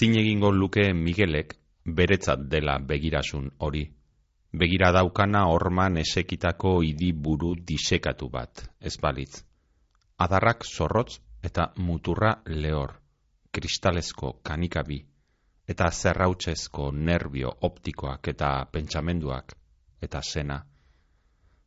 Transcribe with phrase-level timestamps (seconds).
[0.00, 1.50] Zin egingo luke Miguelek
[1.96, 3.82] beretzat dela begirasun hori.
[4.60, 9.42] Begira daukana orman esekitako idiburu disekatu bat, ez balitz.
[10.16, 12.94] Adarrak zorrotz eta muturra lehor,
[13.52, 14.98] kristalezko kanikabi,
[15.68, 19.52] eta zerrautzezko nervio optikoak eta pentsamenduak,
[20.00, 20.58] eta sena.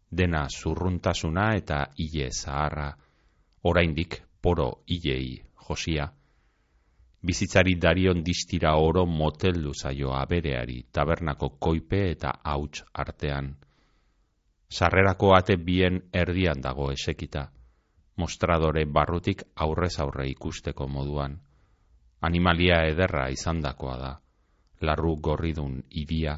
[0.10, 2.90] Dena zurruntasuna eta hile zaharra,
[3.62, 5.38] oraindik poro hilei
[5.70, 6.10] josia
[7.24, 13.56] bizitzari darion distira oro moteldu zaio abereari tabernako koipe eta hauts artean.
[14.70, 17.46] Sarrerako ate bien erdian dago esekita,
[18.18, 21.40] mostradore barrutik aurrez aurre ikusteko moduan.
[22.22, 24.12] Animalia ederra izandakoa da,
[24.82, 26.38] larru gorridun idia,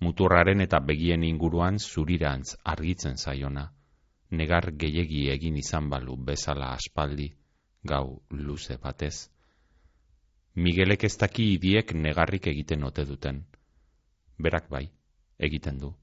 [0.00, 3.68] muturraren eta begien inguruan zurirantz argitzen zaiona,
[4.30, 7.32] negar gehiegi egin izan balu bezala aspaldi,
[7.82, 9.31] gau luze batez.
[10.54, 13.38] Miguelek ez daki idiek negarrik egiten ote duten.
[14.38, 14.84] Berak bai,
[15.38, 15.94] egiten du.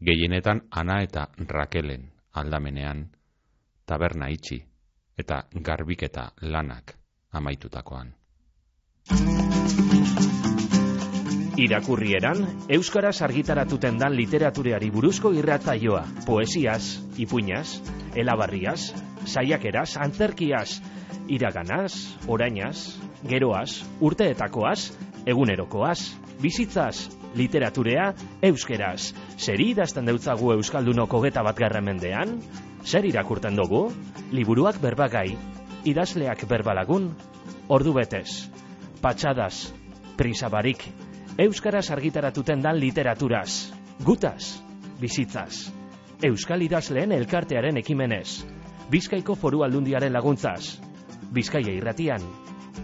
[0.00, 3.08] Gehienetan ana eta Rakelen aldamenean,
[3.86, 4.60] taberna itxi
[5.18, 6.94] eta garbiketa lanak
[7.32, 8.14] amaitutakoan.
[11.60, 17.82] Irakurrieran, Euskaraz argitaratuten dan literatureari buruzko irratzaioa, poesiaz, ipuñaz,
[18.14, 18.94] elabarriaz,
[19.26, 20.78] saiakeraz, antzerkiaz,
[21.28, 21.92] iraganaz,
[22.28, 22.78] orainaz,
[23.28, 24.92] geroaz, urteetakoaz,
[25.26, 25.98] egunerokoaz,
[26.40, 28.10] bizitzaz, literaturea,
[28.42, 29.12] euskeraz.
[29.38, 32.40] Zer idazten deutzagu Euskaldunoko geta bat mendean?
[32.84, 33.92] Zer irakurten dugu?
[34.32, 35.36] Liburuak berbagai,
[35.84, 37.10] idazleak berbalagun,
[37.68, 38.48] ordu betez,
[39.02, 39.72] patxadas,
[40.16, 40.84] prisabarik,
[41.38, 43.72] Euskaraz argitaratuten dan literaturaz,
[44.04, 44.60] gutaz,
[45.00, 45.70] bizitzaz.
[46.22, 48.44] Euskal idazleen elkartearen ekimenez,
[48.90, 50.80] Bizkaiko foru aldundiaren laguntzaz,
[51.32, 52.20] Bizkaia irratian,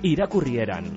[0.02, 0.90] irakurrieran.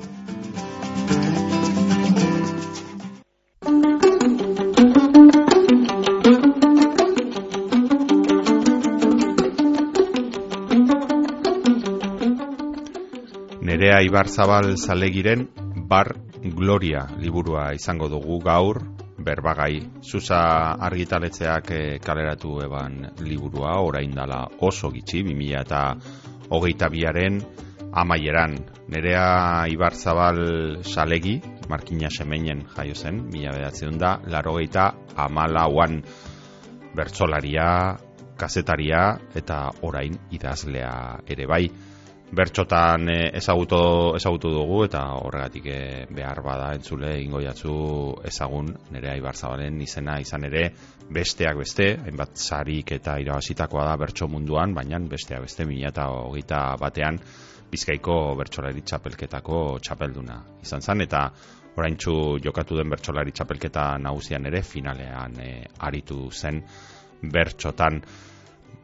[13.61, 15.47] Nerea Ibarzabal zalegiren
[15.87, 18.79] Bar Gloria liburua izango dugu gaur
[19.19, 20.01] berbagai.
[20.01, 20.39] Zuza
[20.79, 25.81] argitaletzeak eh, kaleratu eban liburua, orain dala oso gitxi, 2000 eta
[26.49, 27.41] hogeita biaren
[27.91, 28.57] amaieran.
[28.89, 31.39] Nerea Ibarzabal salegi,
[31.69, 36.01] Markina Semeinen jaio zen, mila bedatzen da, laro geita amalauan
[36.95, 37.97] bertsolaria,
[38.39, 39.03] kazetaria
[39.35, 40.91] eta orain idazlea
[41.27, 41.63] ere bai.
[42.29, 43.79] Bertxotan eh, ezagutu,
[44.19, 47.73] ezagutu dugu eta horregatik eh, behar bada entzule ingoiatzu
[48.29, 50.67] ezagun nerea Ibarzabalen izena izan ere
[51.09, 56.61] besteak beste, hainbat sarik eta irabazitakoa da bertso munduan, baina besteak beste mila eta hogeita
[56.77, 57.17] batean
[57.69, 61.27] Bizkaiko bertsolari txapelketako txapelduna izan zen, eta
[61.77, 62.13] oraintzu
[62.43, 65.51] jokatu den bertsolari txapelketa nagusian ere finalean e,
[65.87, 66.63] aritu zen
[67.21, 68.01] bertxotan.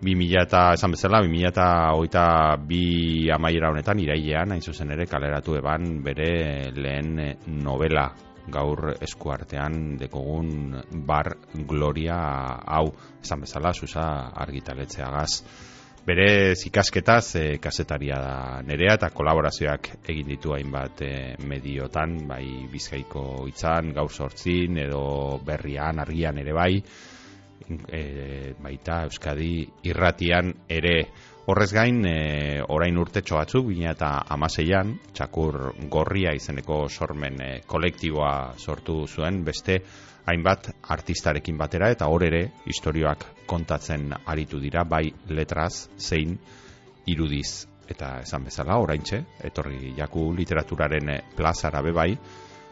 [0.06, 2.26] 2000 eta esan bezala, 2000 eta hogeita
[2.68, 2.84] bi
[3.32, 7.16] amaiera honetan irailean, hain zuzen ere kaleratu eban bere lehen
[7.64, 8.10] novela
[8.52, 10.76] gaur eskuartean dekogun
[11.08, 12.18] bar gloria
[12.78, 12.90] hau,
[13.24, 14.04] esan bezala, zuza
[14.46, 15.32] argitaletzeagaz
[16.06, 18.36] bere zikasketaz e, kasetaria da
[18.66, 21.14] nerea eta kolaborazioak egin ditu hainbat e,
[21.50, 25.04] mediotan, bai bizkaiko itzan, gaur sortzin, edo
[25.46, 26.74] berrian, argian ere bai,
[27.70, 30.98] e, baita Euskadi irratian ere.
[31.46, 38.56] Horrez gain, e, orain urte txoatzu, bina eta amaseian, txakur gorria izeneko sormen e, kolektiboa
[38.58, 39.80] sortu zuen, beste
[40.26, 46.34] hainbat artistarekin batera eta hor ere historioak kontatzen aritu dira bai letraz zein
[47.06, 47.68] irudiz.
[47.86, 52.10] Eta esan bezala oraintxe etorri jaku literaturaren plazara be bai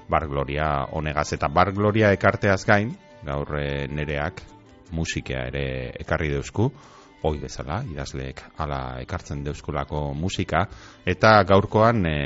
[0.09, 2.89] Bar Gloria honegaz eta Bar Gloria ekarteaz gain
[3.23, 4.41] gaur eh, nereak
[4.93, 5.65] musikea ere
[5.99, 6.69] ekarri deusku.
[7.23, 10.65] Hoi bezala, idazleek ala ekartzen deuskulako musika,
[11.07, 12.17] eta gaurkoan e,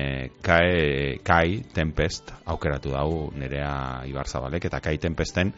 [0.41, 5.53] kai, kai Tempest aukeratu dau nerea Ibarzabalek, eta kai Tempesten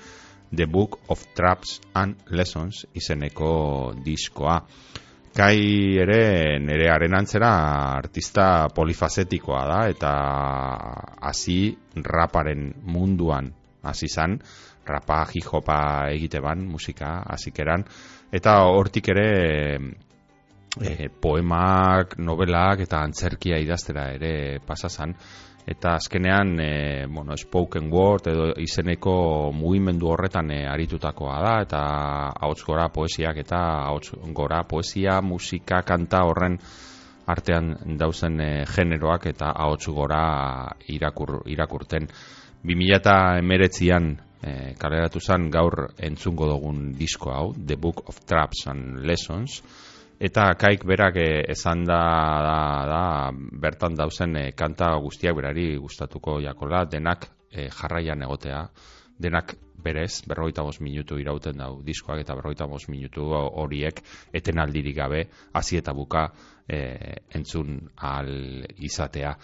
[0.52, 4.60] The Book of Traps and Lessons izeneko diskoa.
[5.40, 5.56] Kai
[6.02, 7.54] ere nerearen antzera
[7.96, 10.14] artista polifazetikoa da, eta
[11.30, 11.62] hasi
[11.96, 13.54] raparen munduan
[13.88, 14.40] hasi zan,
[14.89, 15.80] rapa, hijopa
[16.13, 17.86] egite ban, musika, hasikeran,
[18.31, 19.30] eta hortik ere
[20.81, 24.33] e, poemak, novelak eta antzerkia idaztera ere
[24.65, 25.15] pasazan
[25.69, 31.56] eta azkenean e, bueno, spoken word edo izeneko mugimendu horretan e, aritutakoa da.
[31.65, 31.81] Eta
[32.41, 36.57] hauts gora poesiak eta hauts gora poesia, musika, kanta horren
[37.30, 40.24] artean dauzen e, generoak eta ahotsu gora
[40.89, 42.09] irakur, irakurten.
[42.65, 44.09] 2008an
[44.41, 49.62] e, kaleratu zen gaur entzungo dugun disko hau, The Book of Traps and Lessons,
[50.19, 52.01] eta kaik berak e, esan da,
[52.89, 53.03] da,
[53.33, 58.65] bertan dauzen e, kanta guztiak berari gustatuko jakola, denak e, jarraian egotea,
[59.19, 64.01] denak berez, berroita bost minutu irauten dau diskoak eta berroita bost minutu horiek
[64.36, 65.24] eten aldirik gabe,
[65.56, 66.27] hasi eta buka
[66.68, 66.80] e,
[67.36, 69.36] entzun al izatea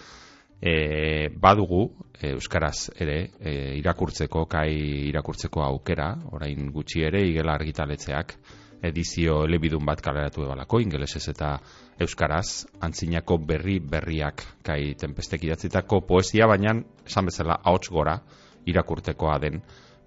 [0.62, 4.72] e, badugu e, euskaraz ere e, irakurtzeko kai
[5.10, 8.38] irakurtzeko aukera orain gutxi ere igela argitaletzeak
[8.86, 11.56] edizio elebidun bat kaleratu ebalako ingelesez eta
[12.00, 16.75] euskaraz antzinako berri berriak kai tempestek idatzitako poesia baina
[17.06, 18.19] esan bezala ahots gora
[18.66, 19.62] irakurtekoa den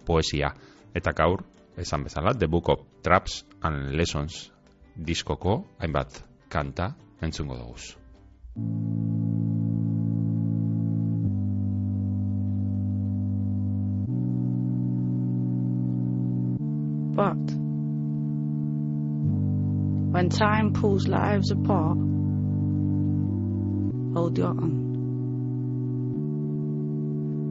[0.07, 0.53] poesia
[0.95, 1.45] eta gaur
[1.79, 4.51] esan bezala The Book of Traps and Lessons
[4.97, 9.28] diskoko hainbat kanta entzungo dugu.
[17.19, 17.51] But
[20.13, 21.99] when time pulls lives apart,
[24.15, 24.85] hold your own.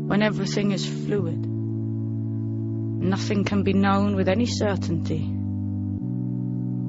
[0.08, 5.30] When everything is fluid, nothing can be known with any certainty,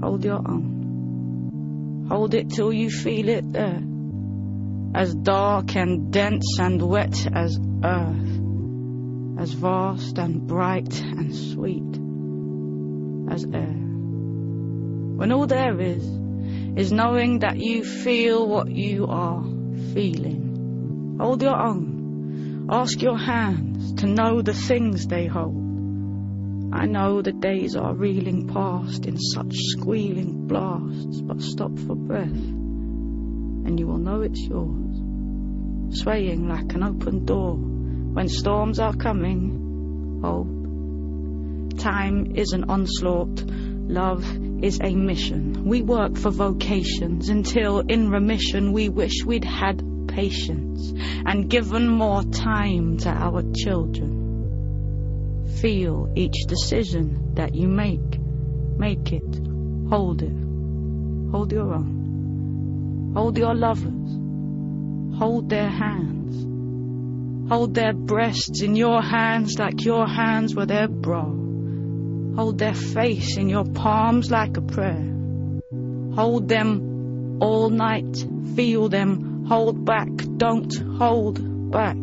[0.00, 2.06] hold your own.
[2.08, 3.82] Hold it till you feel it there,
[4.94, 8.40] as dark and dense and wet as earth,
[9.40, 12.07] as vast and bright and sweet
[13.30, 13.74] as air.
[15.18, 16.04] When all there is,
[16.76, 19.42] is knowing that you feel what you are
[19.92, 21.16] feeling.
[21.20, 22.68] Hold your own.
[22.70, 25.68] Ask your hands to know the things they hold.
[26.72, 32.26] I know the days are reeling past in such squealing blasts, but stop for breath,
[32.28, 35.98] and you will know it's yours.
[35.98, 40.20] Swaying like an open door when storms are coming.
[40.22, 40.57] Hold
[41.78, 43.44] Time is an onslaught.
[43.46, 44.24] Love
[44.64, 45.64] is a mission.
[45.64, 50.92] We work for vocations until in remission we wish we'd had patience
[51.24, 55.46] and given more time to our children.
[55.60, 58.18] Feel each decision that you make.
[58.76, 59.40] Make it.
[59.88, 60.36] Hold it.
[61.30, 63.12] Hold your own.
[63.14, 65.18] Hold your lovers.
[65.18, 67.48] Hold their hands.
[67.50, 71.37] Hold their breasts in your hands like your hands were their bra.
[72.38, 75.12] Hold their face in your palms like a prayer.
[76.14, 78.24] Hold them all night.
[78.54, 79.44] Feel them.
[79.46, 80.08] Hold back.
[80.36, 81.96] Don't hold back.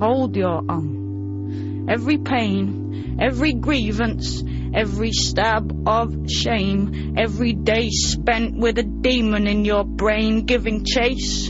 [0.00, 1.86] Hold your own.
[1.88, 4.42] Every pain, every grievance,
[4.74, 11.48] every stab of shame, every day spent with a demon in your brain giving chase,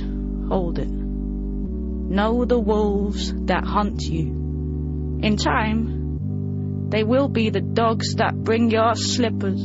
[0.50, 0.90] hold it.
[0.90, 4.26] Know the wolves that hunt you.
[5.22, 5.93] In time,
[6.94, 9.60] they will be the dogs that bring your slippers.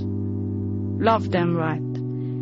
[1.10, 1.90] Love them right.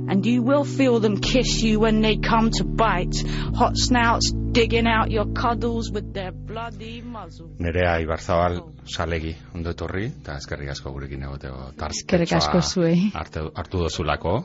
[0.10, 3.18] And you will feel them kiss you when they come to bite.
[3.56, 7.50] Hot snouts digging out your cuddles with their bloody muzzle.
[7.60, 13.10] Nerea Ibarzabal salegi ondo etorri, eta eskerrik asko gurekin egoteko Eskerrik asko zuei.
[13.14, 14.38] Hartu, hartu dozulako.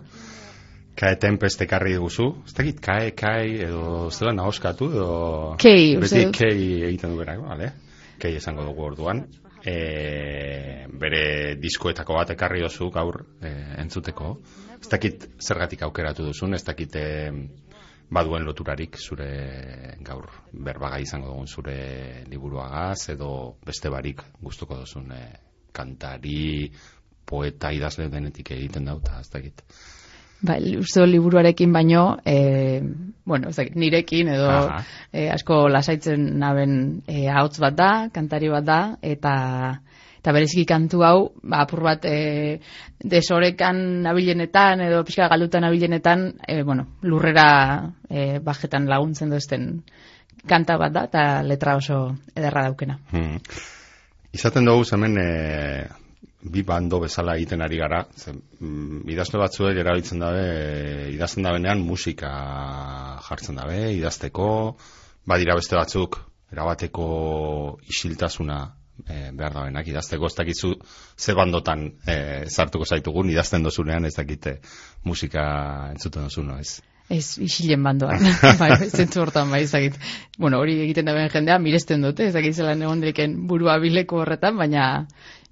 [0.99, 2.27] Kae tempeste karri duzu.
[2.49, 5.09] Ez dakit, kae, kae, edo zela nahoskatu, edo...
[5.63, 6.59] Kei, Beti kei
[6.91, 7.71] egiten du berako, vale?
[8.19, 9.23] Kei esango dugu orduan
[9.65, 11.23] e, bere
[11.61, 13.53] diskoetako bat ekarri dozu gaur e,
[13.83, 14.35] entzuteko.
[14.81, 17.07] Ez dakit zergatik aukeratu duzun, ez dakit e,
[18.13, 19.29] baduen loturarik zure
[20.05, 21.79] gaur berbaga izango dugun zure
[22.29, 23.31] liburuagaz edo
[23.65, 25.23] beste barik gustuko duzun e,
[25.73, 26.69] kantari,
[27.25, 29.63] poeta idazle denetik egiten dauta, ez dakit.
[30.43, 32.83] Ba, uste liburuarekin baino, e,
[33.25, 34.49] bueno, ez dakit, nirekin edo
[35.13, 39.35] e, asko lasaitzen naben e, ahots bat da, kantari bat da, eta
[40.23, 42.59] eta bereziki kantu hau, ba, apur bat e,
[42.99, 47.47] desorekan nabilenetan edo pixka galutan nabilenetan, e, bueno, lurrera
[48.11, 49.71] e, bajetan laguntzen duzten
[50.47, 52.99] kanta bat da, eta letra oso ederra daukena.
[53.11, 53.39] Hmm.
[54.33, 55.27] Izaten dugu hemen e,
[56.43, 60.45] bi bando bezala egiten ari gara, zen, mm, idazle batzuek erabiltzen dabe,
[61.15, 62.33] idazten dabenean musika
[63.29, 64.49] jartzen dabe, idazteko,
[65.29, 66.19] badira beste batzuk,
[66.53, 67.09] erabateko
[67.89, 68.61] isiltasuna
[69.07, 70.73] e, behar dabenak, idazteko, ez dakizu
[71.17, 72.17] ze bandotan e,
[72.51, 74.59] zartuko zaitugun, idazten dozunean ez dakite
[75.05, 75.45] musika
[75.93, 76.81] entzuten dozu, no ez?
[77.13, 78.19] Ez, isilen bandoan.
[78.63, 79.99] bai, zentzu hortan bai, ezagit.
[80.39, 85.07] Bueno, hori egiten da jendea, miresten dute, ezagit zelan egon direken burua bileko horretan, baina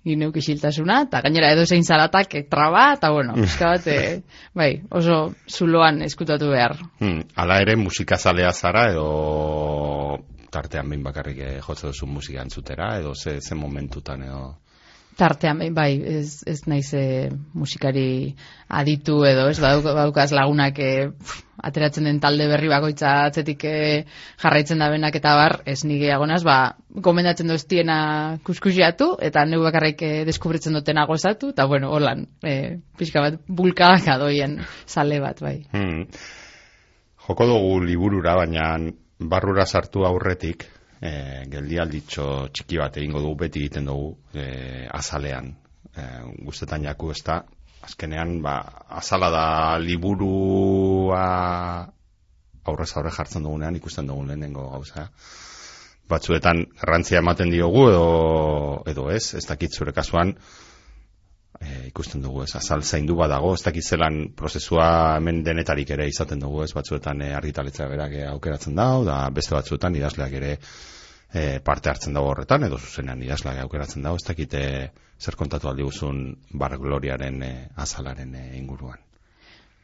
[0.07, 4.23] gineuk isiltasuna, eta gainera edo zein zaratak traba, eta bueno, pizka bat, e,
[4.57, 6.79] bai, oso zuloan eskutatu behar.
[7.01, 10.19] Hmm, ala ere, musikazalea zara, edo
[10.51, 14.43] tartean behin bakarrik eh, jotze duzu musika entzutera, edo ze, ze momentutan, edo
[15.21, 18.35] tartean bai, ez, ez naiz e, musikari
[18.81, 20.91] aditu edo, ez badukaz lagunak e,
[21.61, 23.75] ateratzen den talde berri bakoitza atzetik e,
[24.41, 26.57] jarraitzen da benak eta bar, ez nige agonaz, ba,
[26.89, 27.99] gomendatzen doztiena
[28.47, 34.09] kuskusiatu, eta neu bakarrik e, deskubritzen dutena gozatu, eta bueno, holan, e, pixka bat, bulkadak
[34.17, 35.59] adoien sale bat, bai.
[35.75, 36.07] Hmm.
[37.29, 38.73] Joko dugu liburura, baina
[39.21, 40.65] barrura sartu aurretik,
[41.01, 41.11] e,
[41.53, 45.53] geldialditxo txiki bat egingo dugu beti egiten dugu e, azalean.
[45.97, 46.07] E,
[46.47, 47.41] guztetan jaku ez da.
[47.81, 48.59] Azkenean ba,
[49.01, 49.45] azala da
[49.81, 51.25] liburua
[52.69, 55.09] aurrez aurre jartzen dugunean ikusten dugun lehenengo gauza.
[56.11, 58.07] Batzuetan garrantzia ematen diogu edo,
[58.91, 60.35] edo ez, ez dakit zure kasuan
[61.61, 64.87] e, ikusten dugu ez, azal zaindu badago, ez dakit zelan prozesua
[65.19, 69.99] hemen denetarik ere izaten dugu ez, batzuetan e, argitaletza berak aukeratzen dau, da beste batzuetan
[70.01, 74.65] idazleak ere e, parte hartzen dago horretan, edo zuzenean idazleak aukeratzen dago, ez dakite
[75.21, 76.25] zer kontatu aldi guzun
[76.65, 79.10] bar gloriaren e, azalaren e, inguruan.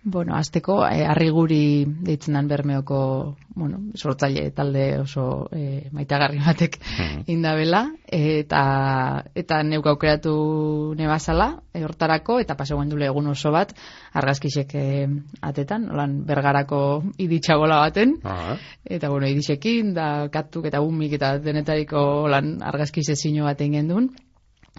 [0.08, 7.24] Bueno, azteko, eh, arriguri deitzen dan bermeoko, bueno, sortzaile talde oso eh, maitagarri batek mm
[7.34, 13.72] indabela, eta, eta neuk aukeratu nebazala, e, hortarako, eta pasegoen dule egun oso bat,
[14.14, 15.08] argazkisek eh,
[15.42, 16.80] atetan, holan bergarako
[17.18, 18.54] iditxagola baten, ah.
[18.84, 24.12] eta bueno, iditxekin, da katuk eta umik eta denetariko holan argazkise zino baten gendun,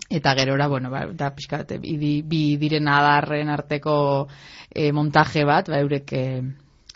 [0.10, 4.27] eta gerora, bueno, ba, da pixkat, bi, bi diren adarren arteko
[4.70, 6.24] e, montaje bat, ba, eurek e,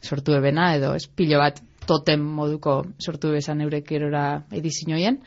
[0.01, 5.19] sortu ebena, edo espilo bat totem moduko sortu bezan eurek gerora edizinoien,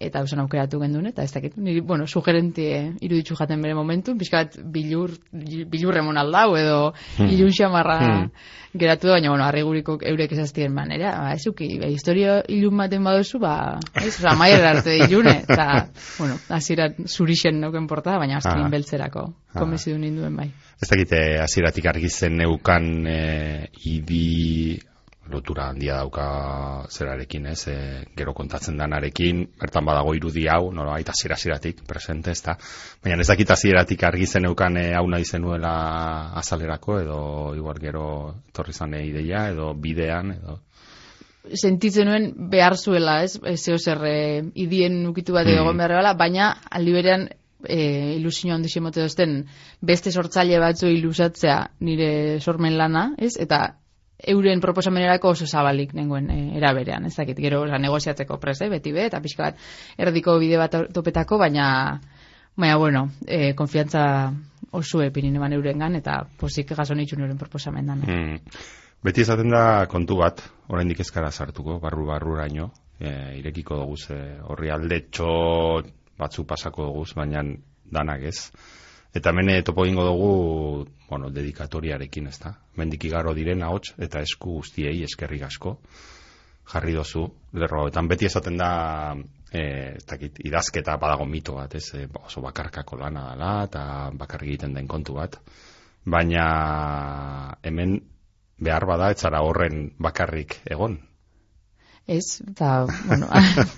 [0.00, 4.14] eta usan aukeratu gendun, eta ez dakit, niri, bueno, sugerenti eh, iruditzu jaten bere momentu,
[4.18, 6.78] pixkat bilur, bilur remon aldau, edo
[7.18, 7.28] hmm.
[7.34, 8.30] ilun xamarra hmm.
[8.80, 13.04] geratu da, baina, bueno, arreguriko eurek esaztien manera, ba, ez uki, ba, historio ilun baten
[13.04, 13.54] baduzu, ba,
[14.00, 15.68] ez, oza, maier arte ilune, eta,
[16.16, 18.72] bueno, azirat zurixen noken porta, baina aztrin ah.
[18.72, 19.58] beltzerako, ah.
[19.60, 20.48] komezidu ninduen bai.
[20.80, 23.20] Ez dakite, aziratik argizen neukan e,
[23.84, 24.80] idi
[25.30, 26.26] lotura handia dauka
[26.90, 27.76] zerarekin, ez, e,
[28.16, 32.56] gero kontatzen danarekin, bertan badago irudi hau, nola baita zira-ziratik presente, ez da,
[33.02, 35.74] baina ez dakita ziratik argi zen eukan e, hau nahi zenuela
[36.40, 37.20] azalerako, edo
[37.56, 38.06] igual gero
[38.52, 40.60] torri zane ideia, edo bidean, edo...
[41.56, 44.16] Sentitzen nuen behar zuela, ez, zeo zer, e,
[44.60, 45.78] idien ukitu bat egon mm.
[45.80, 47.30] behar baina aldi berean
[47.64, 49.44] e, ilusio handi zemote dozten
[49.80, 53.36] beste sortzaile batzu ilusatzea nire sormen lana, ez?
[53.40, 53.62] Eta
[54.26, 59.06] euren proposamenerako oso zabalik nengoen e, eraberean, ez dakit, gero oza, negoziatzeko prese, beti be,
[59.10, 59.64] eta pixka bat
[59.98, 62.00] erdiko bide bat topetako, baina,
[62.56, 64.04] baina, bueno, e, konfiantza
[64.72, 68.04] oso epinin eman euren eta posik gaso nitzu euren proposamendan.
[68.06, 68.38] Hmm.
[69.02, 73.96] Beti izaten da kontu bat, oraindik ezkara sartuko, barru barru raino, e, irekiko dugu
[74.52, 75.82] horri alde txo
[76.18, 77.42] batzu pasako dugu, baina
[77.90, 78.50] danak ez.
[79.14, 82.54] Eta mene topo ingo dugu, bueno, dedikatoriarekin, ez da?
[82.78, 85.76] Mendik igaro diren ahots eta esku guztiei eskerrik asko
[86.70, 87.24] jarri dozu
[87.58, 87.88] lerro.
[87.90, 88.70] Eta beti esaten da,
[89.50, 89.64] e,
[89.98, 91.88] ez dakit, idazketa badago mito bat, ez?
[91.98, 93.82] E, oso bakarkako lana dela eta
[94.14, 95.40] bakarrik egiten den kontu bat.
[96.06, 96.46] Baina
[97.66, 97.98] hemen
[98.60, 100.98] behar bada etzara horren bakarrik egon,
[102.06, 103.28] Ez, eta, bueno,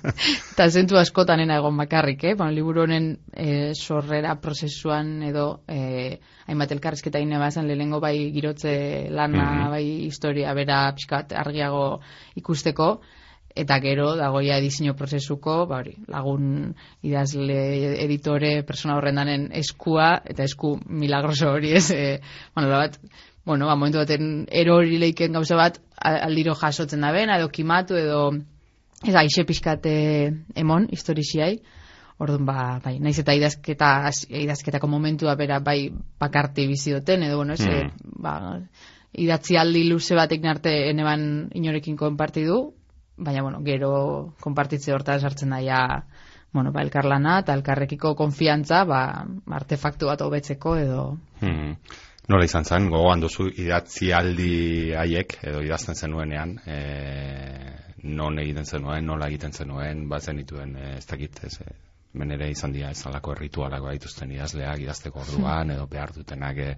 [0.53, 2.35] eta zentu askotan ena egon bakarrik, eh?
[2.35, 9.09] Bueno, liburu honen e, sorrera prozesuan edo e, hainbat elkarrezketa ine bazan lehengo bai girotze
[9.11, 12.01] lana, mm bai historia bera pixkat argiago
[12.41, 12.89] ikusteko,
[13.55, 16.73] eta gero dagoia edizio prozesuko, ba hori, lagun
[17.05, 17.59] idazle
[18.05, 22.21] editore persona horrendanen eskua, eta esku milagroso hori ez, e,
[22.55, 22.99] bueno, bat,
[23.45, 28.31] bueno, ba, momentu baten erori leiken gauza bat, aldiro jasotzen da bena, edo kimatu, edo
[29.03, 29.95] ez aixe pixkate
[30.55, 31.57] emon, historiziai,
[32.23, 33.91] orduan, ba, bai, naiz eta idazketa,
[34.45, 35.91] idazketako momentua bera, bai,
[36.23, 38.21] bakarti bizi duten, edo, bueno, ez, mm.
[38.23, 38.37] ba,
[39.13, 42.61] idatzi aldi luze batek narte eneban inorekin konparti du,
[43.17, 43.93] baina, bueno, gero
[44.41, 45.83] konpartitze horta sartzen daia,
[46.53, 49.03] bueno, ba, elkarlana, eta elkarrekiko konfiantza, ba,
[49.59, 51.05] artefaktu bat hobetzeko, edo...
[51.43, 51.77] Mm.
[52.31, 54.53] Nola izan zen, gogoan duzu idatzi aldi
[54.95, 56.77] haiek, edo idazten zenuenean, e,
[58.03, 61.75] non egiten zenuen, nola egiten zenuen, batzen dituen, e, ez dakit, ez, e,
[62.13, 66.69] menere izan dira ezalako ritualak dituzten idazleak idazteko orduan edo behar dutenak e,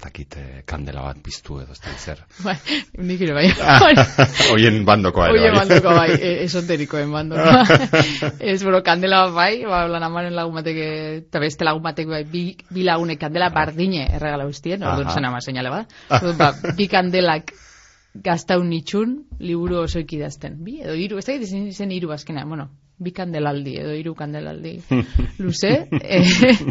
[0.00, 0.36] takit
[0.68, 2.20] kandela bat piztu edo ez da zer.
[2.46, 2.56] Bai,
[3.10, 3.46] nik ere bai.
[4.54, 5.44] Oien bandokoa ere bai.
[5.44, 7.78] Oien bandokoa bai, e, esoterikoen bandokoa.
[8.38, 10.82] ez bero, kandela bat bai, ba, lan amaren lagun batek,
[11.22, 12.42] eta beste lagun batek bai, bi,
[12.74, 15.96] bi lagunek kandela bardine erregala ustien, orduan zen ama seinale bat.
[16.36, 17.54] Ba, bi kandelak
[18.24, 20.60] gaztaun nitxun liburu oso ikidazten.
[20.64, 24.76] Bi, edo iru, ez da zen, zen iru azkenean, bueno, bi kandelaldi, edo iru kandelaldi
[25.44, 25.74] luze.
[25.90, 26.22] e,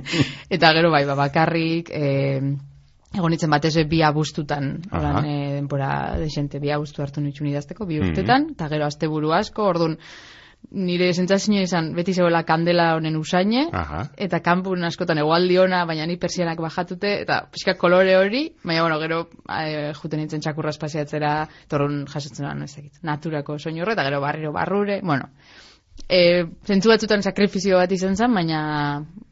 [0.58, 2.42] eta gero bai, ba, bakarrik, e,
[3.18, 8.00] egon itzen batez bi abustutan, oran, e, denpora desente, bi abustu hartu nitxun idazteko, bi
[8.00, 8.10] mhm.
[8.10, 9.96] urtetan, eta gero azte buru asko, orduan,
[10.68, 13.68] nire sentsazioa izan beti zegoela kandela honen usaine
[14.26, 18.98] eta kanpun askotan egualdi ona baina ni persianak bajatute eta pixka kolore hori baina bueno
[19.00, 21.32] gero e, juten nintzen txakurra espaziatzera
[21.70, 25.30] torun jasotzen da ez dakit naturako soinu horre eta gero barriro barrure bueno
[26.10, 28.60] e, zentzu batzutan sakrifizio bat izan zen baina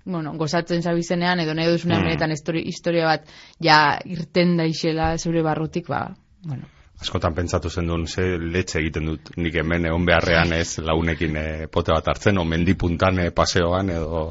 [0.06, 2.08] bueno, gozatzen zabizenean edo nahi duzunean mm.
[2.10, 3.28] benetan historia bat
[3.60, 6.08] ja irten daixela zure barrutik ba
[6.44, 6.66] bueno
[7.02, 11.46] askotan pentsatu zen duen, ze letxe egiten dut nik hemen egon beharrean ez launekin e,
[11.72, 14.30] pote bat hartzen, o mendipuntan e, paseoan edo...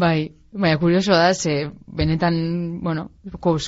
[0.00, 3.10] Bai, bai, kurioso da, ze benetan, bueno,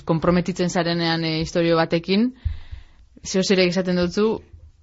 [0.07, 2.31] komprometitzen zarenean e, historio batekin,
[3.27, 4.29] zeo zere esaten dutzu,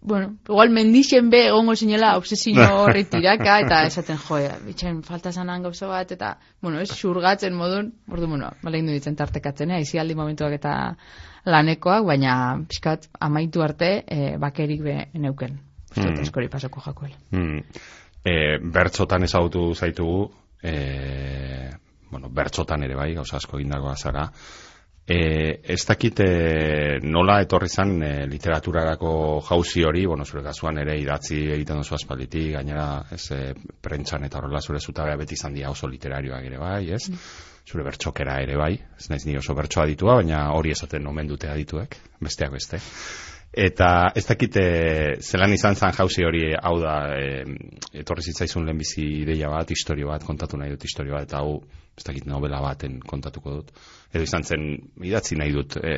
[0.01, 5.63] bueno, igual mendixen be egongo zinela obsesio horri tiraka, eta esaten, jo, bitxen falta zanan
[5.63, 9.99] gauza bat, eta, bueno, ez xurgatzen modun, ordu, bueno, malein du ditzen tartekatzen, eh, izi
[9.99, 10.75] aldi momentuak eta
[11.45, 12.33] lanekoak, baina
[12.67, 15.59] pixkat amaitu arte e, bakerik be neuken.
[15.95, 16.21] Mm.
[16.21, 17.13] eskori pasako jakoel.
[17.31, 17.63] Mm.
[18.23, 20.27] E, bertzotan ezagutu zaitugu,
[20.61, 20.73] e,
[22.11, 24.27] bueno, bertzotan ere bai, gauza asko egindagoa zara,
[25.09, 25.19] E,
[25.73, 26.21] ez dakit
[27.09, 29.11] nola etorri zan e, literaturarako
[29.47, 33.39] jauzi hori, bueno, zure kasuan ere idatzi egiten duzu aspalditik, gainera ez e,
[33.81, 37.07] prentxan eta horrela zure zutabea beti izan dia oso literarioak ere bai, ez?
[37.09, 41.27] Mm zure bertxokera ere bai, ez naiz ni oso bertsoa ditua, baina hori esaten omen
[41.29, 42.79] dute adituek, besteak beste.
[43.49, 44.63] Eta ez dakite
[45.25, 47.45] zelan izan zan jauzi hori hau da e,
[48.03, 51.59] etorri zitzaizun lehenbizi ideia bat, historio bat, kontatu nahi dut historio bat, eta hau
[51.99, 53.73] ez dakit novela baten kontatuko dut.
[54.13, 54.69] Edo izan zen
[55.05, 55.95] idatzi nahi dut e,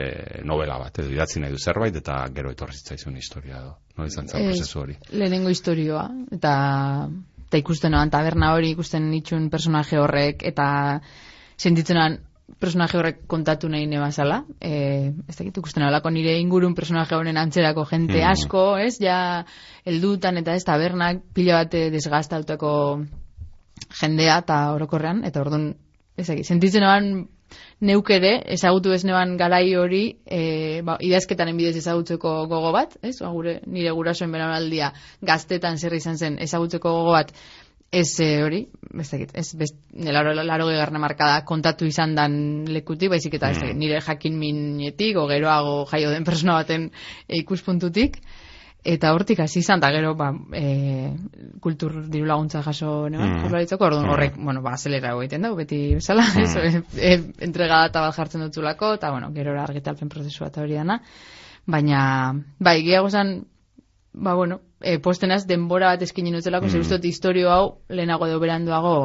[0.47, 3.75] novela bat, edo idatzi nahi dut zerbait, eta gero etorri zitzaizun historia edo.
[3.97, 4.97] No izan zen prozesu hori.
[5.13, 6.55] Lehenengo historioa, eta,
[7.45, 10.67] eta ikusten noan taberna hori, ikusten nitxun personaje horrek, eta
[11.61, 12.19] sentitzenan
[12.59, 14.41] personaje horrek kontatu nahi nebazala.
[14.59, 14.73] E,
[15.29, 18.27] ez dakit ikusten alako nire ingurun personaje honen antzerako jente mm.
[18.33, 18.97] asko, ez?
[19.01, 19.17] Ja,
[19.85, 22.73] eldutan eta ez tabernak pila bat desgaztautako
[24.01, 25.71] jendea eta orokorrean, eta orduan,
[26.17, 27.11] ez dakit, sentitzen neban
[27.83, 33.17] neuk ere, ezagutu ez neban garai hori, e, ba, idazketaren bidez ezagutzeko gogo bat, ez?
[33.19, 37.35] Ba, gure, nire gurasoen beramaldia gaztetan zer izan zen ezagutzeko gogo bat,
[37.91, 38.61] Ez e, hori,
[39.03, 40.67] ez dakit, ez best, laro, laro
[41.03, 43.73] markada kontatu izan dan lekutik, baizik eta mm.
[43.75, 46.89] nire jakin minetik, o geroago jaio den persona baten
[47.27, 48.21] ikuspuntutik,
[48.83, 51.11] eta hortik hasi izan, da gero, ba, e,
[51.61, 53.75] kultur diru laguntza jaso neban, mm.
[53.77, 54.09] orduan mm.
[54.09, 56.41] horrek, bueno, ba, azelera egiten da, beti bezala, mm.
[56.41, 57.13] ez, e,
[57.45, 61.01] entregada eta bat jartzen dutzulako, eta, bueno, gero argitalpen prozesua eta hori dana,
[61.65, 62.01] baina,
[62.57, 63.35] bai, gehiago zan,
[64.13, 66.71] ba, bueno, e, postenaz denbora bat eskinen utzelako, mm.
[66.71, 68.95] zer ustot historio hau lehenago edo beranduago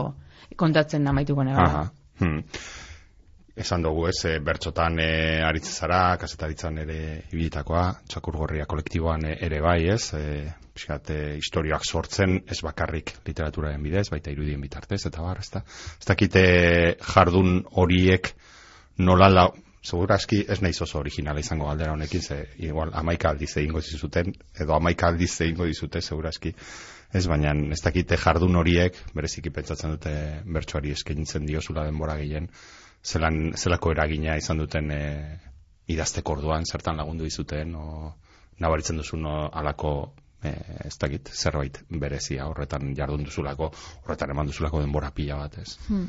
[0.57, 1.91] kontatzen da maituko nega.
[2.21, 2.43] Hmm.
[3.57, 5.09] Esan dugu ez, e, bertxotan e,
[5.41, 6.99] aritze zara, kasetaritzan ere
[7.33, 10.43] ibilitakoa, txakurgorria kolektiboan e, ere bai ez, e,
[10.77, 15.65] piskat, e, historioak sortzen ez bakarrik literaturaren bidez, baita irudien bitartez, eta bar, ez da.
[15.97, 16.43] Ez dakite
[17.01, 18.35] jardun horiek
[18.99, 19.49] nola
[19.87, 24.75] Segurazki ez naiz oso originala izango galdera honekin, ze igual amaika aldiz egingo zizuten, edo
[24.75, 26.51] amaika aldiz egingo dizute, segurazki.
[27.15, 30.17] Ez baina ez dakite jardun horiek, bereziki pentsatzen dute
[30.57, 32.51] bertsoari eskaintzen diozula denbora gehien,
[33.07, 35.01] zelan, zelako eragina izan duten e,
[35.95, 38.13] idazteko orduan, zertan lagundu dizuten, o
[38.63, 39.93] nabaritzen duzu no, alako
[40.43, 40.53] e,
[40.89, 43.71] ez dakit, zerbait berezia horretan jardun duzulako,
[44.05, 45.77] horretan eman duzulako denbora pila bat, ez.
[45.89, 46.09] Hmm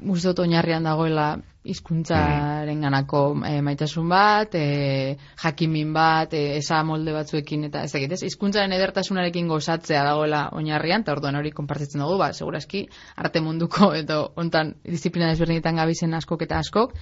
[0.00, 7.64] guztot oinarrian dagoela hizkuntzaren ganako e, maitasun bat, e, jakimin bat, e, esa molde batzuekin,
[7.70, 12.32] eta ez dakit, ez, hizkuntzaren edertasunarekin gozatzea dagoela oinarrian, eta orduan hori konpartitzen dugu, ba,
[12.36, 12.84] segurazki,
[13.16, 16.96] arte munduko, edo ontan disiplina desberdinetan gabizen askok eta askok,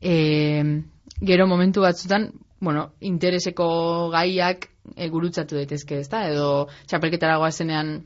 [0.00, 0.16] e,
[1.26, 3.66] gero momentu batzutan, bueno, intereseko
[4.14, 7.96] gaiak e, gurutzatu daitezke, ez da, edo txapelketara goazenean,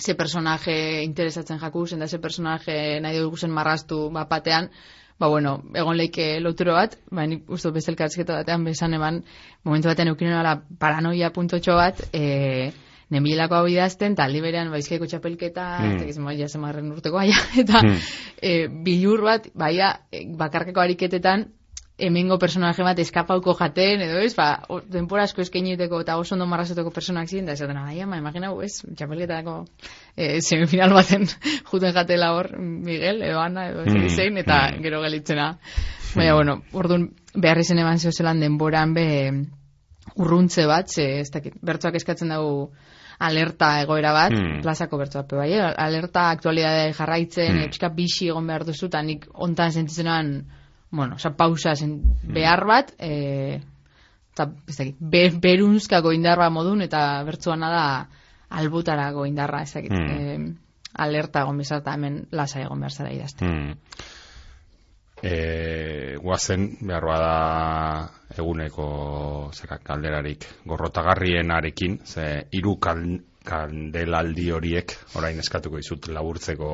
[0.00, 4.70] ze personaje interesatzen jaku, zen da ze personaje nahi dugu zen marraztu bapatean,
[5.18, 9.24] ba bueno, egon leike loturo bat, ba nik uste bezelkatzketa batean bezan eman,
[9.64, 12.70] momentu batean eukinen ala paranoia puntotxo bat, e,
[13.10, 15.96] nemilako hau idazten, eta aldi berean baizkaiko txapelketa, mm.
[15.96, 18.08] eta gizmo, jasemarren urteko baia, eta mm.
[18.40, 18.54] e,
[18.86, 21.48] bilur bat, baia, e, bakarkako ariketetan,
[21.98, 26.92] hemengo personaje bat eskapauko jaten, edo ez, ba, denpora asko eskeniteko eta oso ondo marrazeteko
[26.94, 29.56] personak ziren, da esaten, aia, ma, imagina, ez, txapelketako
[30.14, 31.26] e, semifinal baten
[31.70, 34.12] juten jatela hor, Miguel, edo Ana, edo mm.
[34.14, 34.84] zein, eta mm.
[34.86, 35.48] gero galitzena.
[36.14, 39.08] Baina, bueno, orduan, behar izan eman zehozelan denboran be
[40.14, 42.70] urruntze bat, ze, ez dakit, bertzoak eskatzen dugu
[43.18, 44.62] alerta egoera bat, mm.
[44.62, 47.72] plazako bertzoak, bai, alerta aktualidade jarraitzen, mm.
[47.72, 50.32] pixka bixi egon behar duzu, eta nik ontan sentitzenan,
[50.90, 52.32] bueno, oza, pausa zen mm.
[52.34, 53.60] behar bat, e,
[54.32, 57.86] eta, ez be, berunzkako indarra modun, eta bertzuana da
[58.60, 60.06] albutarako indarra, ez dakit, mm.
[60.08, 63.44] e, alerta egon bizar, eta hemen lasa egon behar zara idazte.
[63.44, 63.74] Mm.
[65.18, 67.34] E, guazen, behar bada
[68.38, 68.88] eguneko
[69.52, 76.70] zera, kalderarik gorrotagarrien arekin, ze iru kandelaldi horiek, orain eskatuko izut laburtzeko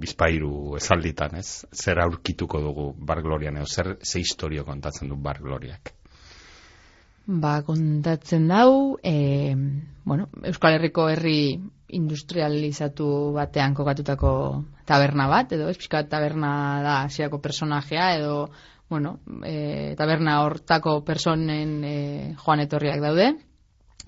[0.00, 1.64] bizpairu esalditan, ez?
[1.72, 5.92] Zer aurkituko dugu Bar Glorian, edo zer ze historio kontatzen du Bar Gloriak?
[7.26, 9.56] Ba, kontatzen dau, e,
[10.04, 11.58] bueno, Euskal Herriko herri
[11.98, 14.30] industrializatu batean kokatutako
[14.86, 15.78] taberna bat, edo ez
[16.08, 16.52] taberna
[16.84, 18.50] da asiako personajea, edo,
[18.88, 23.32] bueno, e, taberna hortako personen e, joan etorriak daude.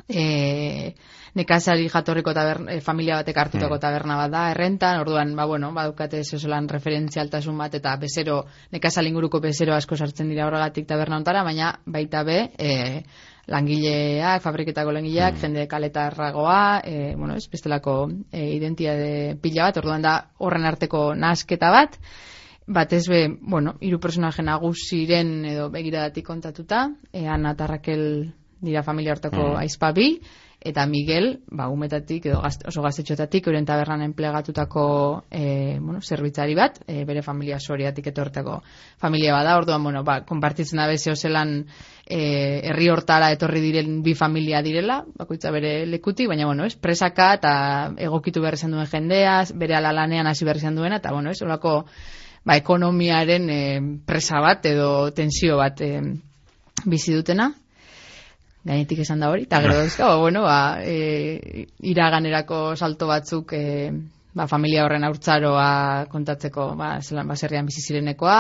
[0.07, 0.95] E,
[1.35, 3.83] nekazari jatorriko taberna, e, familia batek hartutako mm.
[3.83, 9.41] taberna bat da, errentan, orduan, ba, bueno, badukate zezolan referentzialtasun bat, eta bezero, nekazal inguruko
[9.45, 13.03] bezero asko sartzen dira horregatik taberna ontara, baina baita be, e,
[13.49, 15.43] langileak, fabriketako langileak, mm.
[15.43, 17.99] jende kaletarragoa, e, bueno, ez, bestelako
[18.31, 21.97] e, identiade pila bat, orduan da horren arteko nasketa bat,
[22.69, 28.05] batez be, bueno, hiru personaje nagusiren edo begiradatik kontatuta, e, Ana Tarrakel
[28.61, 29.57] dira familia hortako mm.
[29.63, 30.11] aizpabi,
[30.61, 34.87] eta Miguel, ba, umetatik, edo gazte, oso gaztetxotatik, euren tabernan enplegatutako
[35.31, 38.57] e, bueno, zerbitzari bat, e, bere familia soriatik etorteko
[38.99, 41.61] familia bada, orduan, bueno, ba, konpartitzen da bezio zelan
[42.05, 42.21] e,
[42.73, 47.55] herri hortara etorri diren bi familia direla, bakoitza bere lekuti, baina, bueno, es, presaka eta
[48.09, 51.85] egokitu behar izan duen jendea, bere alalanean hasi behar izan duena, eta, bueno, es, olako,
[52.43, 53.63] ba, ekonomiaren e,
[54.07, 55.95] presa bat edo tensio bat e,
[56.85, 57.53] bizi dutena,
[58.69, 63.65] gainetik esan da hori, eta gero dauzka, ba, bueno, ba, e, iraganerako salto batzuk e,
[64.37, 68.39] ba, familia horren aurtzaroa kontatzeko ba, zelan baserrian bizi zirenekoa,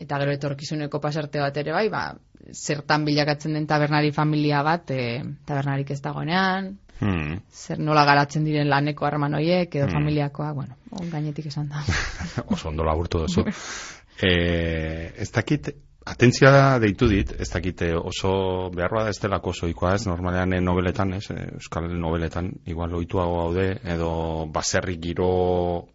[0.00, 2.08] eta gero etorkizuneko pasarte bat ere bai, ba,
[2.56, 7.36] zertan bilakatzen den tabernari familia bat, e, tabernarik ez dagoenean, hmm.
[7.52, 9.96] zer nola garatzen diren laneko harreman horiek, edo hmm.
[9.98, 11.84] familiakoa, bueno, on gainetik esan da.
[12.54, 13.44] Oso ondo laburtu duzu.
[14.26, 15.72] eh, ez dakit,
[16.10, 18.32] Atentzioa deitu dit, ez dakite oso
[18.74, 23.36] behar bada ez delako oso ez, normalean eh, nobeletan, ez, eh, euskal nobeletan, igual oituago
[23.36, 25.86] gaude, edo baserri giro,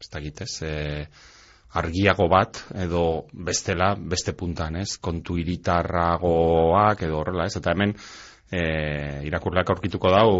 [0.00, 1.06] ez dakite, ez, e,
[1.76, 7.92] argiago bat, edo bestela, beste puntan, ez, kontu iritarragoak, edo horrela, ez, eta hemen,
[8.50, 8.62] e,
[9.28, 10.32] irakurleak aurkituko dau,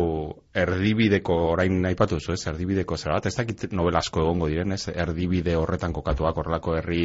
[0.54, 4.86] erdibideko, orain nahi patu ez, erdibideko zera bat, ez dakit novela asko egongo diren, ez,
[4.88, 7.04] erdibide horretan kokatuak, horrelako herri,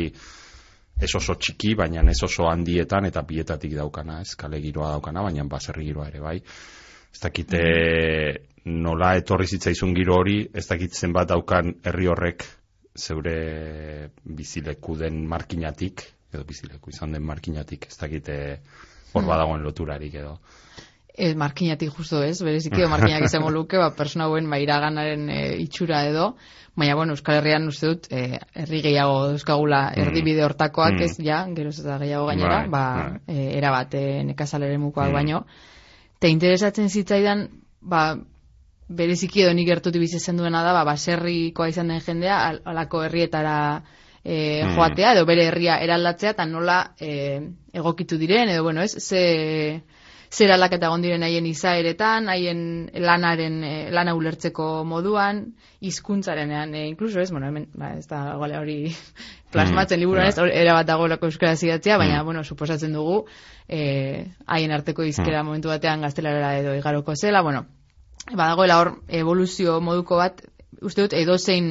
[1.01, 5.43] ez oso txiki, baina ez oso handietan eta bietatik daukana, ez kale giroa daukana, baina
[5.49, 6.37] baserri giroa ere bai.
[7.15, 7.61] Ez dakite
[8.65, 12.45] nola etorri zitzaizun giro hori, ez dakit zenbat daukan herri horrek
[12.95, 16.03] zeure bizileku den markinatik,
[16.33, 18.37] edo bizileku izan den markinatik, ez dakite
[19.13, 19.29] hor hmm.
[19.29, 20.37] badagoen loturarik edo.
[21.17, 26.03] Ez, markinatik justo ez, bereziki markinak izango luke, ba, persona hauen ba, iraganaren e, itxura
[26.09, 26.33] edo,
[26.75, 30.03] baina, bueno, Euskal Herrian uste dut, e, herri gehiago euskagula mm.
[30.03, 31.07] erdibide hortakoak mm.
[31.07, 33.35] ez, ja, gero ez da gehiago gainera, bai, ba, bai.
[33.35, 35.19] e, erabat, e, nekazalere mukoak mm.
[35.19, 35.43] baino.
[36.19, 37.47] Te interesatzen zitzaidan,
[37.79, 38.05] ba,
[38.87, 43.57] bereziki edo nik gertuti bizitzen duena da, ba, baserrikoa izan den jendea, alako herrietara
[44.21, 47.39] e, joatea, edo bere herria eraldatzea, eta nola e,
[47.73, 49.81] egokitu diren, edo, bueno, ez, ze
[50.31, 52.59] zer aldaketa egon diren haien izaeretan, haien
[53.01, 55.43] lanaren eh, lana ulertzeko moduan,
[55.85, 58.77] hizkuntzarenean e, inkluso ez, bueno, hemen, ba, ez da gole hori
[59.53, 62.25] plasmatzen mm, liburuan ez, era bat dagoelako euskara zidatzea, baina, mm.
[62.25, 63.21] bueno, suposatzen dugu,
[63.67, 65.51] eh, haien arteko izkera mm.
[65.51, 67.65] momentu batean gaztelara edo igaroko zela, bueno,
[68.33, 70.41] badagoela hor evoluzio moduko bat,
[70.81, 71.67] uste dut, edozein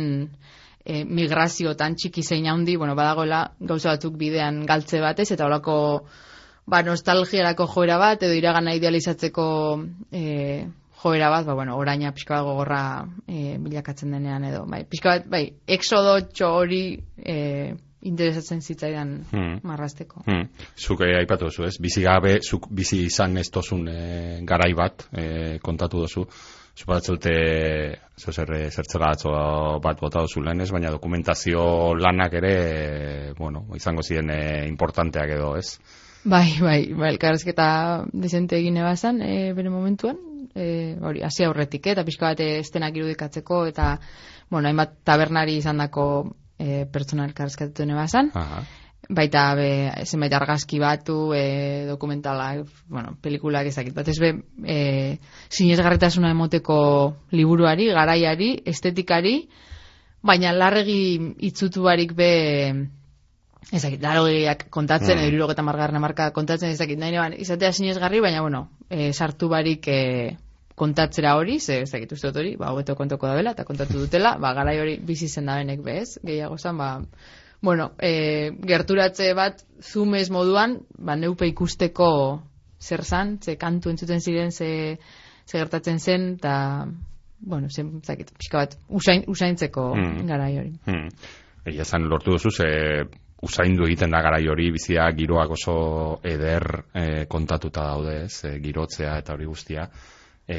[0.84, 5.76] e, migrazio tan txiki zein handi, bueno, badagoela gauza batzuk bidean galtze batez, eta holako
[6.66, 9.46] ba, nostalgiarako joera bat, edo iragana idealizatzeko
[10.12, 10.66] e,
[11.02, 12.84] joera bat, ba, bueno, oraina pixka bat gogorra
[13.28, 15.44] e, bilakatzen denean edo, bai, pixka bat, bai,
[15.78, 16.84] exodo txo hori
[17.20, 17.74] e,
[18.04, 19.60] interesatzen zitzaidan hmm.
[19.64, 20.24] marrasteko.
[20.26, 20.48] Hmm.
[20.76, 21.78] Zuk eh, aipatu duzu, ez?
[21.80, 26.26] Bizi gabe, zuk bizi izan ez tozun eh, garai bat eh, kontatu duzu.
[26.74, 27.32] Zupatzute,
[28.18, 29.30] zer, zertzela atzo
[29.82, 32.54] bat bota duzu lehen ez, baina dokumentazio lanak ere,
[33.38, 35.78] bueno, izango ziren eh, importanteak edo, ez?
[36.24, 37.66] Bai, bai, bai, elkarrezketa
[38.12, 40.16] desente egine bazan, e, bere momentuan,
[40.56, 43.90] e, hori, hasi aurretik, eta pixka bat estenak irudikatzeko, eta,
[44.48, 46.06] bueno, hainbat tabernari izan dako
[46.56, 48.32] e, pertsona elkarrezketetu nebazan,
[49.10, 49.68] baita, be,
[50.06, 51.44] zenbait argazki batu, e,
[51.90, 52.48] dokumentala,
[52.88, 54.32] bueno, pelikulak ezakit, bat ez be,
[54.64, 54.80] e,
[55.52, 56.78] sinesgarretasuna emoteko
[57.36, 59.42] liburuari, garaiari, estetikari,
[60.24, 62.32] baina larregi itzutu barik be,
[63.72, 64.26] ezakit, daro
[64.70, 65.34] kontatzen, mm.
[65.34, 70.36] edo margarren marka kontatzen, ezakit, nahi neban, izatea sinesgarri, baina, bueno, e, sartu barik e,
[70.74, 74.36] kontatzera hori, ze, ezakit, uste dut hori, ba, hobeto kontoko da bela, eta kontatu dutela,
[74.40, 76.90] ba, garai hori bizi zen da benek bez, gehiago zen, ba,
[77.62, 82.10] bueno, e, gerturatze bat, zumez moduan, ba, neupe ikusteko
[82.80, 84.98] zer zan, ze kantu entzuten ziren, ze,
[85.46, 86.86] ze gertatzen zen, eta,
[87.38, 90.26] bueno, zen, ezakit, pixka bat, usain, usaintzeko mm.
[90.28, 90.74] garai hori.
[90.86, 91.08] Mm.
[91.64, 92.68] Egia zan lortu duzu, ze
[93.44, 95.76] usaindu egiten da garai hori bizia giroak oso
[96.24, 99.86] eder e, kontatuta daude, ez, e, girotzea eta hori guztia.
[100.44, 100.58] E,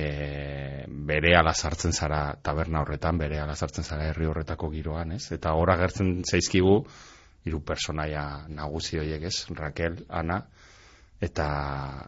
[0.87, 5.31] bere sartzen zara taberna horretan, bere sartzen zara herri horretako giroan, ez?
[5.31, 6.83] Eta ora gertzen zaizkigu
[7.45, 9.45] hiru personaia nagusi horiek, ez?
[9.55, 10.41] Raquel, Ana
[11.21, 11.47] eta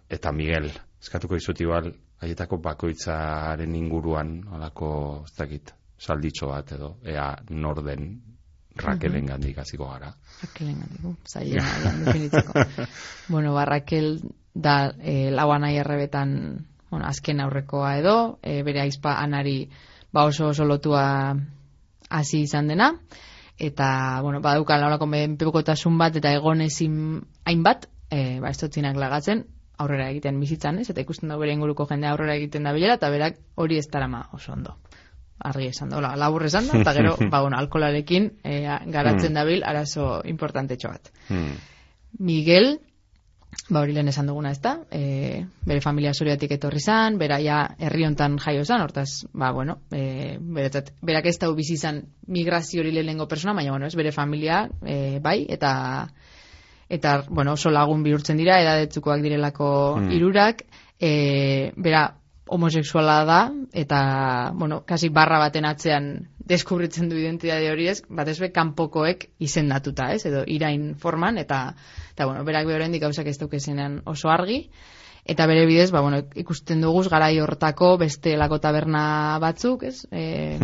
[0.09, 0.71] eta Miguel.
[1.01, 4.89] Eskatuko dizut igual haietako bakoitzaren inguruan holako,
[5.25, 8.09] ez dakit, salditxo bat edo ea norden
[8.83, 10.13] Raquelen gandik hasiko gara.
[10.41, 11.63] Raquelen gandik, zaila
[12.05, 12.53] definitzeko.
[13.33, 14.21] bueno, ba, Raquel
[14.53, 16.31] da e, lauan ahi errebetan
[16.89, 19.69] bueno, azken aurrekoa edo, e, bere aizpa anari
[20.13, 21.35] ba oso oso lotua
[22.09, 22.93] hasi izan dena,
[23.57, 29.45] eta, bueno, ba, dukan laurako menpekotasun bat eta egon ezin hainbat, e, ba, estotzinak lagatzen,
[29.77, 30.89] aurrera egiten bizitzan, ez?
[30.89, 34.27] Eta ikusten da bere inguruko jende aurrera egiten da bilera, eta berak hori ez darama
[34.33, 34.77] oso ondo
[35.39, 39.38] argi esan da, labur esan da, eta gero, ba, bueno, alkolarekin e, garatzen mm.
[39.38, 41.12] dabil arazo importante bat.
[41.30, 41.56] Mm.
[42.19, 42.80] Miguel,
[43.69, 47.63] ba, hori lehen esan duguna ez da, e, bere familia zuriatik etorri zan, bera ja
[47.78, 52.82] herri hontan jaio zan, hortaz, ba, bueno, e, beretzat, berak ez da bizi zan migrazio
[52.82, 56.10] hori lehenengo persona, baina, bueno, ez bere familia, e, bai, eta
[56.89, 59.69] eta, bueno, oso lagun bihurtzen dira, edadetzukoak direlako
[60.00, 60.12] mm.
[60.15, 60.63] irurak,
[61.00, 62.08] e, bera,
[62.49, 63.39] homosexuala da,
[63.73, 70.12] eta, bueno, kasi barra baten atzean deskubritzen du identitate hori ez, bat ezbe kanpokoek izendatuta,
[70.15, 71.73] ez, edo irain forman, eta,
[72.13, 74.62] eta bueno, berak behar hendik gauzak ez dukezenean oso argi,
[75.27, 79.03] eta bere bidez, ba, bueno, ikusten duguz garai hortako beste lako taberna
[79.43, 80.57] batzuk, ez, e,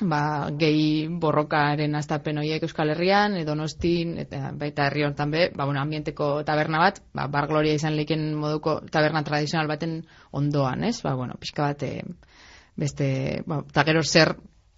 [0.00, 5.64] ba, gehi borrokaren astapen horiek Euskal Herrian, edo nostin, eta baita herri honetan be, ba,
[5.64, 11.00] bueno, ambienteko taberna bat, ba, bar gloria izan leiken moduko taberna tradizional baten ondoan, ez?
[11.04, 12.02] Ba, bueno, pixka bat, e,
[12.76, 13.08] beste,
[13.46, 14.34] ba, eta gero zer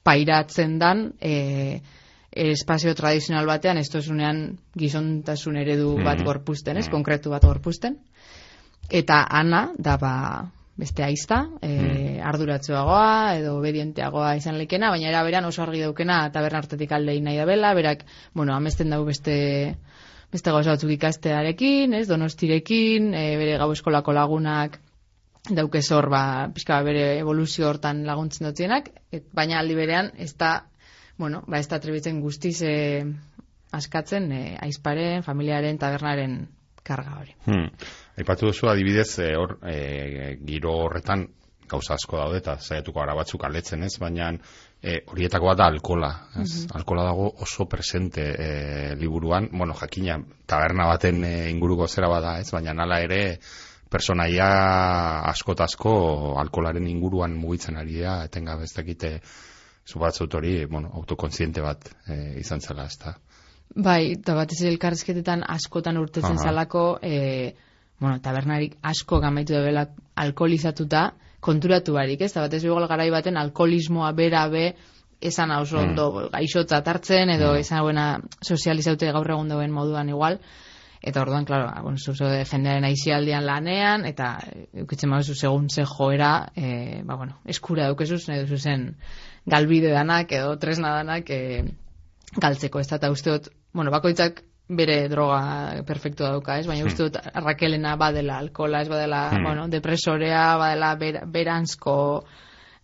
[0.07, 1.81] pairatzen dan, e,
[2.31, 6.29] espazio tradizional batean, ez tozunean gizontasun eredu bat mm-hmm.
[6.29, 6.85] gorpusten, ez?
[6.85, 6.95] Mm-hmm.
[6.95, 7.99] Konkretu bat gorpusten.
[8.89, 10.15] Eta ana, da, ba,
[10.79, 12.27] beste aizta, e, mm.
[12.31, 17.41] arduratzuagoa edo obedienteagoa izan lekena, baina era beran oso argi daukena taberna hartetik aldein nahi
[17.41, 19.39] da bela, berak, bueno, amesten dau beste
[20.31, 24.79] beste gauza batzuk ikastearekin, ez, donostirekin, e, bere gau eskolako lagunak
[25.49, 26.23] dauke zor, ba,
[26.55, 28.91] pixka bere evoluzio hortan laguntzen dutzienak,
[29.35, 30.53] baina aldi berean, ez da,
[31.17, 32.75] bueno, ba, ez da trebitzen guztiz e,
[33.73, 36.39] askatzen e, aizparen, familiaren, tabernaren
[36.85, 37.35] karga hori.
[37.47, 37.71] Hmm.
[38.19, 41.27] Aipatu duzu adibidez e, hor e, giro horretan
[41.69, 46.11] gauza asko daude eta saiatuko gara batzuk aletzen ez, baina e, horietakoa da alkola.
[46.35, 46.65] Ez?
[46.65, 46.77] Mhm.
[46.81, 48.49] Alkola dago oso presente e,
[48.97, 53.39] liburuan, bueno, jakina taberna baten e, inguruko zera bada ez, baina nala ere
[53.89, 54.49] personaia
[55.31, 55.93] askotazko
[56.41, 59.15] alkolaren inguruan mugitzen ari da, etengabe ez dakite
[59.89, 63.15] zu batzut hori, bueno, autokonsiente bat e, izan zela, ez da.
[63.69, 67.55] Bai, eta bat ez elkarrezketetan askotan urtetzen zalako, e,
[67.99, 72.33] bueno, tabernarik asko gamaitu da bela alkoholizatuta, konturatu barik, ez?
[72.35, 74.73] Bat ez bigol garai baten alkoholismoa bera be,
[75.21, 75.79] esan hau mm.
[75.83, 76.31] ondo mm.
[76.33, 77.61] gaixotza hartzen edo mm.
[77.65, 78.07] esan buena
[78.43, 80.39] sozializaute gaur egun dauen moduan igual.
[80.99, 84.33] Eta orduan, klaro, bueno, zuzo de jendearen aizialdian lanean, eta
[84.83, 88.97] eukitzen mazu segun ze joera, e, ba, bueno, eskura daukezuz, nahi duzu zen
[89.47, 91.63] galbide danak edo tresna danak e,
[92.35, 96.67] galtzeko, ez da, eta uste dut, bueno, bakoitzak bere droga perfecto dauka, ez?
[96.69, 96.93] Baina hmm.
[96.93, 99.45] uste dut Raquelena badela alkola, ez badela, hmm.
[99.45, 101.97] bueno, depresorea, badela ber, berantzko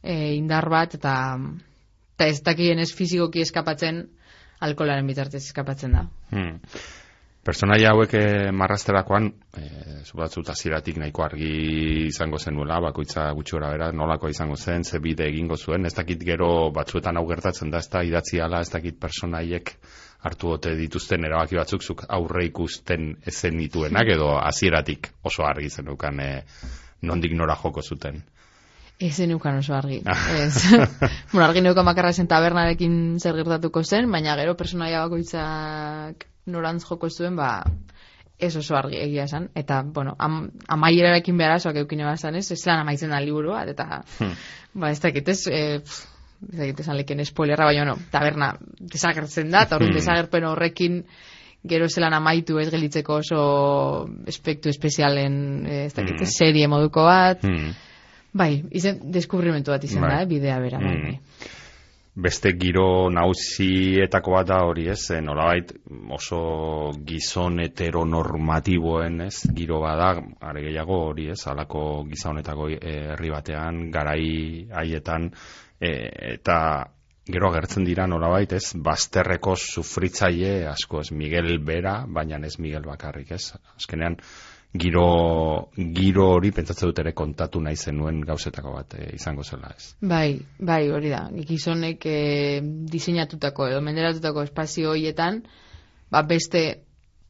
[0.02, 1.14] e, indar bat, eta,
[2.16, 4.04] eta ez dakien ez fizikoki eskapatzen
[4.64, 6.06] alkolaren bitartez eskapatzen da.
[6.32, 6.60] Hmm.
[7.44, 9.26] Personaia hauek eh, marrasterakoan,
[9.60, 11.50] eh, zubatzut aziratik nahiko argi
[12.06, 16.70] izango zenuela, bakoitza gutxi bera, nolako izango zen, ze bide egingo zuen, ez dakit gero
[16.72, 19.74] batzuetan hau gertatzen da, ez da idatzi ala, ez dakit personaiek
[20.24, 26.20] hartu ote dituzten erabaki batzuk zuk aurre ikusten ezen dituenak, edo hasieratik oso argi zenukan
[26.24, 26.38] eh,
[27.04, 28.22] nondik nora joko zuten.
[29.04, 30.00] Ezen ukan oso argi.
[30.06, 30.28] Ah.
[30.38, 30.70] Ez.
[31.32, 37.10] bueno, argi neuka makarra zen tabernarekin zer gertatuko zen, baina gero personaia bakoitzak norantz joko
[37.10, 37.64] zuen, ba,
[38.38, 39.50] ez oso argi egia esan.
[39.54, 43.74] Eta, bueno, am, amaierarekin behar asoak eukine bazan ez, ez lan amaitzen da liburu bat,
[43.74, 44.48] eta, hmm.
[44.80, 46.13] ba, ez dakit ez, e, ez dakit
[46.52, 50.00] esan leken spoilerra, baina, no, taberna desagertzen da, eta horren hmm.
[50.00, 51.00] desagerpen horrekin,
[51.64, 53.40] gero zelan amaitu ez gelitzeko oso
[54.28, 56.30] espektu espezialen, ez dakit, hmm.
[56.30, 57.74] serie moduko bat, hmm.
[58.32, 60.14] bai, izen, deskubrimentu bat izan bai.
[60.16, 61.52] da, eh, bidea bera, bai, bai
[62.14, 65.72] beste giro nauzietako bat da hori ez, e, nolabait
[66.14, 73.88] oso gizon heteronormatiboen ez, giro bada, are gehiago hori ez, alako gizonetako eh, herri batean,
[73.90, 75.32] garai haietan,
[75.80, 75.92] e,
[76.34, 76.58] eta
[77.24, 83.32] gero agertzen dira nolabait ez, bazterreko sufritzaile asko ez, Miguel Bera, baina ez Miguel Bakarrik
[83.32, 84.18] ez, azkenean,
[84.74, 89.94] giro, giro hori pentsatzen dut ere kontatu nahi zenuen gauzetako bat e, izango zela ez.
[90.02, 91.28] Bai, bai, hori da.
[91.48, 92.18] Gizonek e,
[92.90, 95.44] diseinatutako edo menderatutako espazio horietan,
[96.10, 96.64] ba beste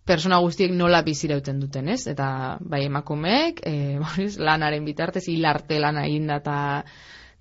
[0.04, 2.06] persona guztiek nola bizirauten duten, ez?
[2.10, 3.74] Eta bai emakumeek, e,
[4.48, 6.58] lanaren bitartez hilarte lana egin da ta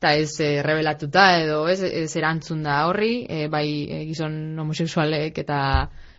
[0.04, 5.38] eta ez e, revelatuta edo ez, ez erantzun da horri, e, bai e, gizon homoseksualek
[5.46, 5.60] eta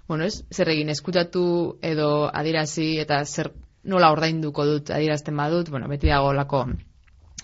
[0.09, 1.45] bueno, ez, zer egin eskutatu
[1.85, 3.51] edo adirazi eta zer
[3.85, 6.65] nola ordainduko dut adierazten badut, bueno, beti dago lako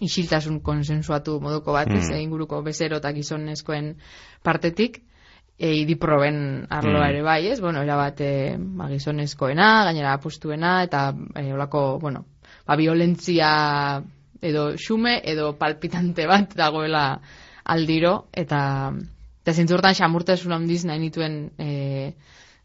[0.01, 2.17] isiltasun konsensuatu moduko bat, mm.
[2.23, 3.91] inguruko bezero eta gizonezkoen
[4.43, 5.03] partetik,
[5.59, 6.41] e, idiproben
[6.73, 7.11] arloa mm.
[7.11, 7.59] ere bai, ez?
[7.61, 12.25] Bueno, era bat, e, ba, gizonezkoena, gainera apustuena, eta e, olako, bueno,
[12.65, 13.53] ba, violentzia
[14.43, 17.21] edo xume, edo palpitante bat dagoela
[17.65, 18.61] aldiro, eta,
[19.45, 21.71] eta zintzurtan xamurtasun handiz nahi nituen, e,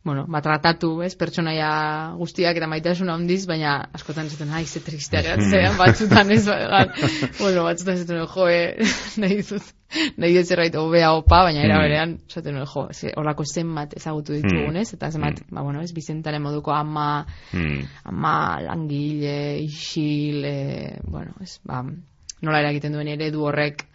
[0.05, 1.69] bueno, ba, tratatu, ez, pertsonaia
[2.19, 5.35] guztiak eta maitasuna handiz, baina askotan zaten, ai, ze tristea
[5.81, 6.85] batzutan ez, ba,
[7.39, 8.49] bueno, batzutan zaten, jo,
[9.23, 9.74] nahi dut,
[10.19, 11.85] nahi dut zerbait obea opa, baina era mm.
[11.85, 15.55] berean, zaten, jo, ze, olako zenbat ezagutu ditugun, ez, eta zenbat, mm.
[15.55, 17.81] ba, bueno, ez, bizentaren moduko ama, mm.
[18.11, 21.83] ama, langile, isil, eh, bueno, ez, ba,
[22.41, 23.87] nola eragiten duen ere du horrek,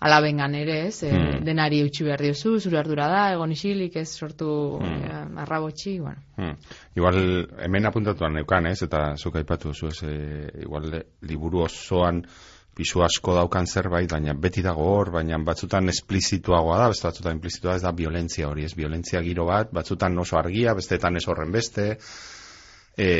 [0.00, 1.10] alabengan ere, ez, e,
[1.44, 4.48] denari utzi behar diozu, zure ardura da, egon isilik, ez sortu
[4.80, 5.02] hmm.
[5.04, 6.24] e, arrabotxi, bueno.
[6.38, 6.54] Hmm.
[6.96, 7.20] Igual,
[7.66, 12.24] hemen apuntatuan neukan, ez, eta zuk aipatu zu, ez, e, igual, liburu osoan
[12.76, 17.76] pisu asko daukan zerbait, baina beti dago hor, baina batzutan esplizituagoa da, beste batzutan implizitua
[17.76, 21.88] ez da violentzia hori, ez, violentzia giro bat, batzutan oso argia, bestetan ez horren beste,
[22.96, 23.10] e,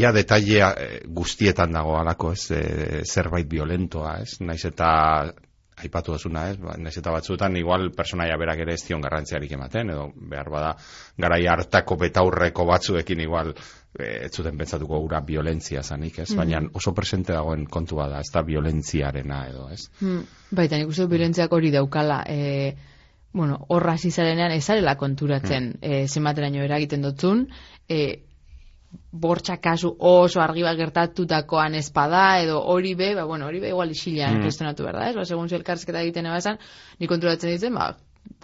[0.00, 0.72] ia detailea
[1.20, 4.90] guztietan dago alako, ez, e, zerbait violentoa, ez, naiz eta
[5.80, 6.58] aipatu duzuna, ez?
[6.60, 10.74] Ba, eta batzuetan igual personaia berak ere ez zion garrantziarik ematen edo behar bada
[11.18, 16.30] garai hartako betaurreko batzuekin igual e, ez zuten pentsatuko gura violentzia zanik, ez?
[16.32, 19.90] Mm Baina oso presente dagoen kontu bada, ez da violentziarena edo, ez?
[20.00, 20.22] Mm.
[20.56, 22.74] Baita, nik uste violentziak hori daukala, e,
[23.32, 25.82] bueno, horra zizarenean ezarela konturatzen mm.
[25.82, 27.46] e, zenbateraino eragiten dutzun,
[27.88, 28.29] e,
[29.10, 34.38] bortxa kasu oso argi gertatutakoan espada edo hori be, ba, bueno, hori be igual isilean
[34.38, 34.44] mm.
[34.44, 35.16] gestionatu behar da, ez?
[35.16, 36.58] Ba, segun zelkarsketa egiten ebazan,
[36.98, 37.96] ni konturatzen ditzen, ba,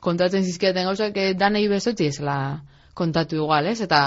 [0.02, 2.62] kontatzen zizkiaten gauzak eh, danei bezotzi ezela
[2.94, 3.80] kontatu igual, ez?
[3.84, 4.00] Eta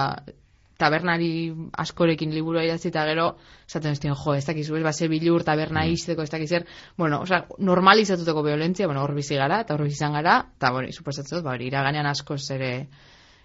[0.80, 1.52] tabernari
[1.84, 3.25] askorekin liburua idatzi eta gero,
[3.67, 5.95] esaten ez jo, ez dakizu, ez, ba, ze bilur, taberna mm.
[5.95, 6.65] izteko, ez dakizer,
[6.97, 11.38] bueno, oza, normalizatutako violentzia, bueno, hor bizi gara, eta hor izan gara, eta, bueno, suposatzen
[11.38, 12.88] dut, ba, hori, iraganean askoz ere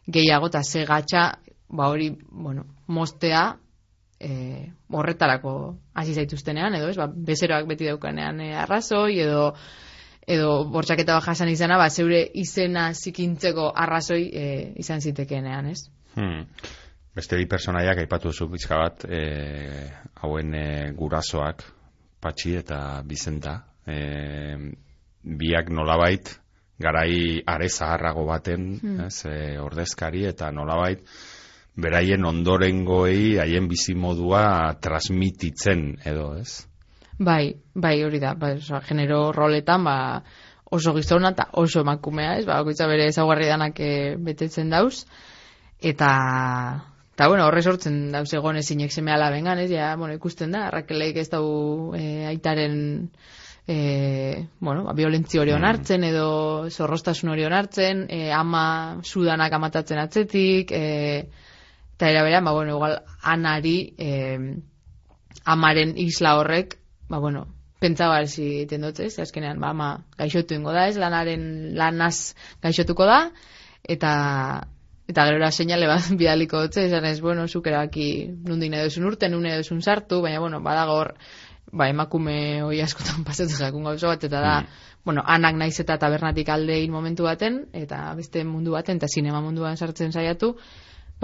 [0.07, 1.25] gehiago, eta ze gatxa,
[1.75, 3.45] ba hori, bueno, mostea
[4.21, 5.55] e, horretarako
[5.95, 9.51] hasi zaituztenean, edo ez, ba, bezeroak beti daukanean e, arrazoi, edo
[10.25, 14.47] edo bortxaketa bat jasan izana, ba, zeure izena zikintzeko arrazoi e,
[14.81, 15.83] izan zitekenean, ez?
[16.15, 16.47] Hmm.
[17.15, 19.21] Beste bi personaiak aipatu zu bizka bat, e,
[20.23, 21.67] hauen e, gurasoak,
[22.25, 23.99] patxi eta bizenta, e,
[25.23, 26.33] biak nolabait,
[26.81, 29.07] garai are zaharrago baten, hmm.
[29.11, 31.05] ez, e, ordezkari, eta nolabait,
[31.77, 36.65] beraien ondorengoei haien bizimodua transmititzen edo, ez?
[37.19, 39.97] Bai, bai, hori da, bai, oza, genero roletan, ba,
[40.75, 42.47] oso gizona eta oso emakumea, ez?
[42.47, 45.05] Ba, goitza bere ezaugarri danak e, betetzen dauz,
[45.79, 46.11] eta,
[47.15, 49.71] eta, bueno, horre sortzen dauz egon ezinek semea bengan, ez?
[49.71, 53.11] Ja, bueno, ikusten da, Rakeleik ez dau e, aitaren
[53.67, 56.11] e, bueno, ba, violentzi hori onartzen mm.
[56.11, 61.54] edo zorrostasun hori onartzen, e, ama sudanak amatatzen atzetik, e,
[61.95, 64.57] eta era ba, bueno, igual, anari e,
[65.45, 66.79] amaren isla horrek,
[67.09, 67.47] ba, bueno,
[67.79, 73.31] pentsa bar si ez, azkenean, ba, ama gaixotu ingo da, ez, lanaren lanaz gaixotuko da,
[73.85, 74.69] eta
[75.07, 79.55] eta gero seinale bat bidaliko dutze, esan ez, bueno, zuk erabaki nundin edo urte, nune
[79.55, 81.15] edo sartu, baina, bueno, badago hor,
[81.73, 84.67] ba, emakume hoi askotan pasatzen jakun gauza bat, eta da, mm.
[85.05, 89.77] bueno, anak naiz eta tabernatik aldein momentu baten, eta beste mundu baten, eta sinema munduan
[89.77, 90.57] sartzen saiatu,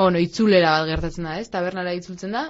[0.00, 2.46] ba, bueno, itzulera bat gertatzen da, ez, tabernara itzultzen da,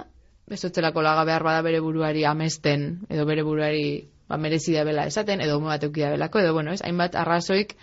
[0.47, 5.41] bezotzelako laga behar bada bere buruari amesten, edo bere buruari ba, merezi da bela esaten,
[5.43, 7.75] edo ume bat belako, edo, bueno, ez, hainbat arrazoik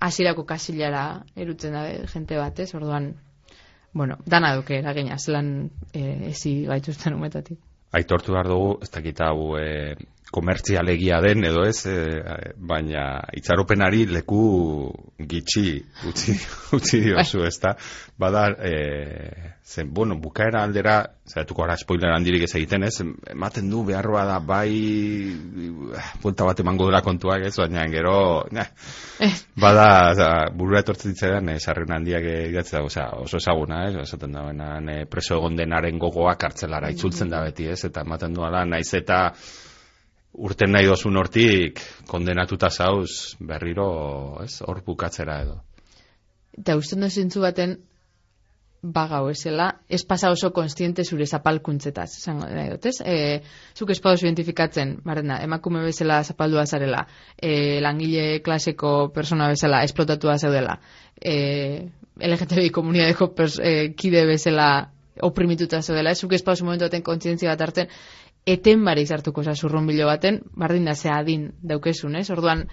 [0.00, 3.12] hasierako kasilara erutzen da jente bat, ez, orduan,
[3.92, 7.58] bueno, dana duke, eragina, zelan e, ezi gaituzten umetatik.
[7.92, 9.96] Aitortu behar dugu, ez dakita hau e,
[10.30, 11.96] komertzialegia den edo ez, e,
[12.56, 13.04] baina
[13.36, 14.42] itxaropenari leku
[15.18, 16.36] gitxi utzi,
[16.76, 17.48] utzi diozu, bai.
[17.50, 17.72] ez da,
[18.20, 18.74] bada, e,
[19.66, 22.94] zen, bueno, bukaera aldera, zaiatuko ara spoiler handirik ez egiten ez,
[23.32, 24.70] ematen du behar bada bai,
[26.22, 28.68] punta bat emango dela kontuak ez, baina gero, ne,
[29.26, 29.32] eh.
[29.58, 32.92] bada, za, burura etortzen ditzean, e, sarren handiak idatze dago,
[33.24, 37.82] oso ezaguna, ez, esaten da, baina, preso egon denaren gogoa kartzelara itzultzen da beti, ez,
[37.90, 39.24] eta ematen du ala, naiz eta
[40.32, 43.90] urten nahi dozun hortik kondenatuta zauz berriro,
[44.44, 45.60] ez, hor bukatzera edo.
[46.58, 47.78] Eta uste zintzu baten,
[48.82, 53.00] bagau esela, ez pasa oso konstiente zure zapalkuntzetaz, zango nahi dut, ez?
[53.04, 53.42] E,
[53.76, 57.06] zuk ez identifikatzen, barrena, emakume bezala zapaldua zarela,
[57.36, 60.80] e, langile klaseko persona bezala esplotatua zaudela,
[61.20, 61.88] e,
[62.20, 66.20] LGTBI komunidadeko e, kide bezala oprimituta zaudela, ez?
[66.20, 67.88] Zuk pauso momentu baten kontzientzia bat hartzen,
[68.52, 72.30] eten bare izartuko zurrun bilo baten, bardin da ze adin daukesun, ez?
[72.30, 72.68] Orduan,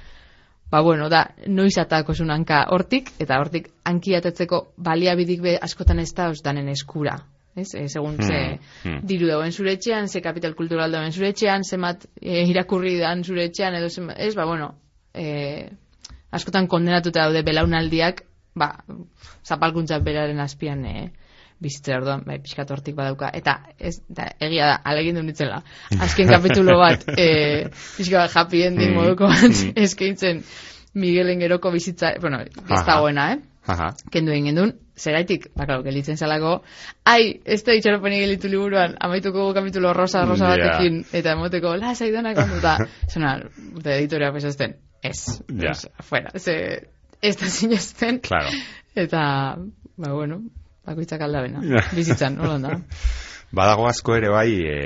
[0.72, 6.32] ba bueno, da, noiz atako hanka hortik, eta hortik hankiatetzeko baliabidik be askotan ez da
[6.44, 7.18] danen eskura.
[7.56, 7.74] Ez?
[7.74, 9.00] E, segun ze hmm, hmm.
[9.04, 13.24] diru dauen zure etxean, ze kapital kultural dauen zure etxean, ze mat e, irakurri dan
[13.24, 14.76] zure etxean, edo ze, ez, ba bueno,
[15.14, 15.70] e,
[16.30, 18.22] askotan kondenatuta daude belaunaldiak,
[18.54, 18.76] ba,
[19.44, 21.10] zapalkuntza beraren azpian, e,
[21.64, 23.30] bizitza orduan, bai, pixkat hortik badauka.
[23.34, 25.62] Eta, ez, da, egia da, alegin du nitzela.
[25.98, 29.78] Azken kapitulo bat, e, pixkat happy ending mm, moduko bat, mm.
[29.88, 30.44] eskaintzen
[30.98, 33.42] Miguelen geroko bizitza, bueno, ez dagoena, eh?
[33.68, 33.90] Aha.
[34.12, 36.54] Kendu egin duen, zeraitik, bakalo, gelitzen zelako,
[37.06, 40.64] ai, ez da itxaropeni gelitu liburuan, amaituko kapitulo rosa, rosa yeah.
[40.64, 42.78] batekin, eta emoteko, la, zaidonak onduta.
[43.14, 43.36] Zona,
[43.76, 45.20] urte editoria pesazten, ez,
[45.52, 45.84] yeah.
[46.08, 46.56] fuera, ze,
[47.22, 48.56] ez da zinezten, claro.
[48.96, 49.22] eta,
[49.98, 50.42] ba, bueno,
[50.88, 51.64] bakoitzak aldabena,
[51.96, 52.76] bizitzan, nola da.
[53.58, 54.78] Badago asko ere bai, e,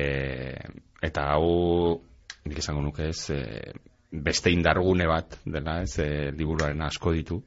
[1.02, 1.95] eta hau,
[2.45, 3.74] nik esango nuke ez, e,
[4.12, 7.39] beste indargune bat dela, ez, e, liburuaren asko ditu,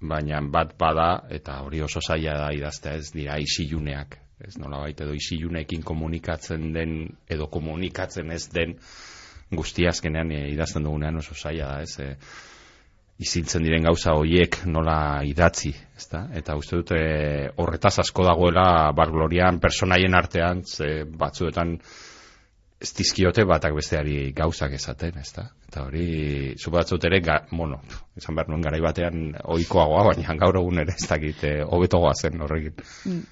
[0.00, 5.06] baina bat bada, eta hori oso zaila da idaztea ez, dira isiluneak, ez nola baita
[5.06, 6.98] edo isiluneekin komunikatzen den,
[7.28, 8.76] edo komunikatzen ez den,
[9.48, 12.12] guztiazkenean e, idazten dugunean oso zaila da, ez, e,
[13.18, 16.28] izintzen diren gauza hoiek nola idatzi, ezta?
[16.38, 16.98] Eta uste dute
[17.58, 21.78] horretaz asko dagoela bar glorian personaien artean ze batzuetan
[22.78, 25.48] ez dizkiote batak besteari gauzak esaten, ezta?
[25.66, 27.80] Eta hori, zu batzut ere, ga, bueno,
[28.16, 32.40] esan behar nuen garai batean oikoagoa, baina gaur egun ere ez dakit eh, hobetogoa zen
[32.46, 32.78] horrekin.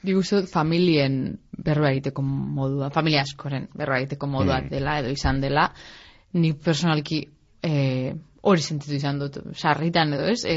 [0.02, 4.72] Digu familien berba egiteko modua, familia askoren berba egiteko modua mm.
[4.74, 5.70] dela edo izan dela,
[6.34, 7.22] ni personalki
[7.62, 8.16] eh,
[8.46, 10.42] hori sentitu izan dut, sarritan edo, ez?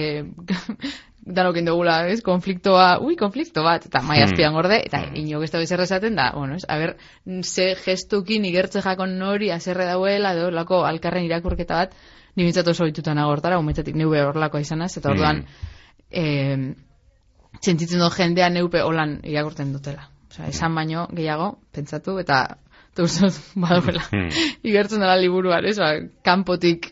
[1.30, 2.22] E, danok indugula, ez?
[2.26, 5.18] Konfliktoa, ui, konflikto bat, eta mai azpian gorde, eta hmm.
[5.20, 6.64] inok ez da bezerra esaten da, bueno, ez?
[6.70, 6.96] A ber,
[7.44, 11.98] ze gestukin igertze jakon nori azerre dauela, edo, lako, alkarren irakurketa bat,
[12.36, 15.76] ni bintzat oso bitutan agortara, umetatik neube horlako izanaz, eta orduan, hmm.
[16.10, 20.08] e, sentitzen dut jendea neupe holan irakurten dutela.
[20.30, 22.44] Osa, esan baino gehiago, pentsatu, eta
[23.00, 24.48] Tuzot, badoela, hmm.
[24.66, 25.94] igertzen dela liburuan, ez, ba,
[26.26, 26.90] kanpotik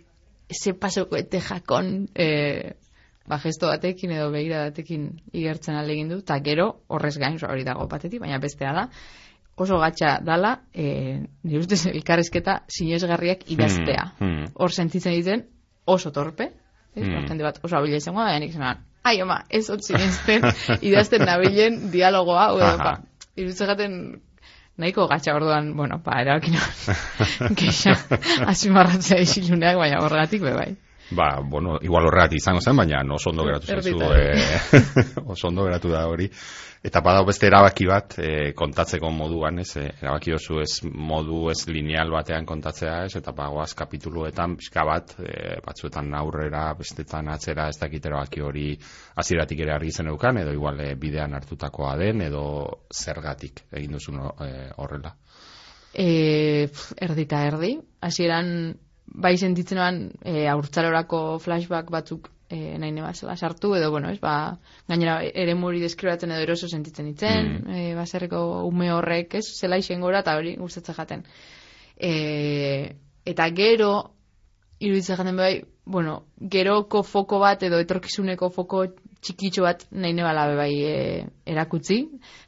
[0.50, 2.74] ese pasoko ete jakon e,
[3.28, 7.88] ba, gesto batekin edo behira batekin igertzen alegin du, eta gero horrez gain, hori dago
[7.92, 8.88] batetik, baina bestea da,
[9.58, 14.12] oso gatxa dala, e, nire ustez elkarrezketa sinesgarriak idaztea.
[14.20, 14.52] Hmm, hmm.
[14.56, 15.48] Hor sentitzen ditzen
[15.86, 16.52] oso torpe,
[16.96, 17.42] hmm.
[17.42, 20.46] bat oso abila izango da, nik zenan, ai, oma, ez hot sinisten
[20.88, 22.96] idazten nabilen dialogoa, edo, ba,
[23.38, 24.00] irutzegaten
[24.78, 26.58] nahiko gatsa orduan, bueno, pa, erabakin
[27.58, 27.96] kexa,
[28.52, 30.70] asimarratzea isiluneak, baina horregatik be bai.
[31.18, 34.00] Ba, bueno, igual horregat izango zen, baina oso ondo geratu zaizu,
[35.34, 36.28] oso ondo geratu da hori.
[36.86, 41.64] Eta badau beste erabaki bat, e, kontatzeko moduan, ez, e, erabaki oso ez modu ez
[41.72, 47.80] lineal batean kontatzea, ez, eta bagoaz kapituluetan, pixka bat, e, batzuetan aurrera, bestetan atzera, ez
[47.82, 48.68] dakit erabaki hori
[49.18, 52.46] aziratik ere argi zen eukan, edo igual e, bidean hartutakoa den, edo
[52.94, 54.14] zergatik egin duzu
[54.46, 55.16] e, horrela.
[55.98, 56.70] E,
[57.02, 57.74] erdita erdi,
[58.06, 58.76] hasieran
[59.08, 65.20] bai sentitzen e, aurtzalorako flashback batzuk e, nahi nebazela sartu, edo, bueno, ez, ba, gainera
[65.28, 67.80] ere muri deskribatzen edo eroso sentitzen itzen, mm.
[67.80, 71.26] e, baserreko ume horrek, ez, zela isen gora, eta hori gustatzen jaten.
[71.98, 72.14] E,
[73.28, 73.92] eta gero,
[74.80, 75.54] iruditzen jaten bai,
[75.86, 78.86] bueno, geroko foko bat edo etorkizuneko foko
[79.22, 80.98] txikitxo bat nahi nebala bai e,
[81.46, 81.98] erakutzi,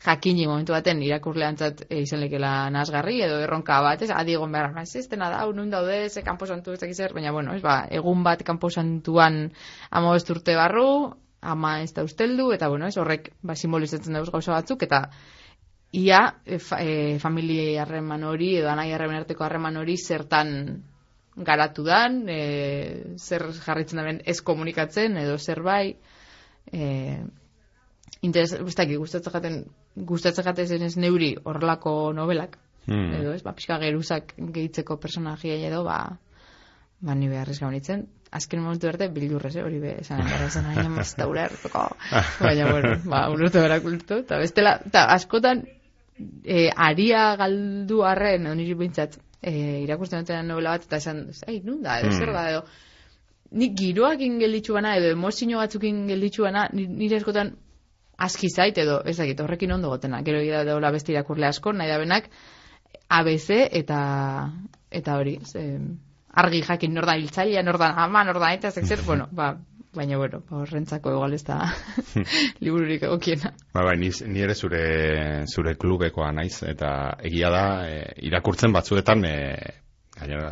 [0.06, 4.92] jakini momentu baten irakurleantzat e, izan lekela nazgarri edo erronka bat, ez, adigon behar, ez,
[5.02, 8.24] ez dena da, unun daude, ze kanpo santu ez dakizzer, baina, bueno, ez, ba, egun
[8.24, 9.50] bat kanpo santuan
[9.90, 10.90] ama urte barru,
[11.42, 15.06] ama ez da usteldu, eta, bueno, ez, horrek, ba, simbolizatzen dauz gauza batzuk, eta
[15.92, 17.20] ia, e, fa, e,
[17.82, 20.84] harreman hori, edo anai harreman arteko harreman hori, zertan
[21.36, 25.96] garatu dan, e, zer jarritzen da ez komunikatzen, edo zer bai,
[26.72, 27.20] e,
[28.22, 29.60] interes, gustatzen jaten,
[29.96, 32.58] gustatzen jaten ez neuri horrelako novelak,
[32.88, 33.14] hmm.
[33.22, 36.00] edo ez, ba, pixka geruzak gehitzeko personajia edo, ba,
[37.00, 40.90] ba, ni beharrez gaunitzen, azken momentu arte bildurrez, eh, hori be, esan gara zen aina
[40.90, 45.64] mazta baina, bueno, ba, unurtu berak kultu, eta bestela, eta askotan,
[46.44, 49.54] e, aria galdu arren, niri bintzat, e,
[49.86, 52.66] irakurtzen duten novela bat, eta esan, ei, nun da, edo, zer da, edo,
[53.52, 57.56] nik giroak ingelditzu bana, edo emozio batzuk ingelditzu bana, nire eskotan
[58.20, 61.90] aski zait, edo, ez dakit, horrekin ondo gotena, gero gira daula beste irakurle asko, nahi
[61.90, 62.30] da benak,
[63.10, 64.00] ABC eta
[64.92, 65.64] eta hori, ze,
[66.44, 69.54] argi jakin nordan hiltzailea, nordan ama, nordan eta zekzer, bueno, ba,
[69.96, 71.60] baina bueno, ba, horrentzako egal ez da
[72.64, 73.54] libururik egokiena.
[73.74, 74.84] Ba, bai, ni, ni ere zure,
[75.48, 76.92] zure klubekoa naiz, eta
[77.26, 79.38] egia da, e, irakurtzen batzuetan, e,
[80.20, 80.52] gainera,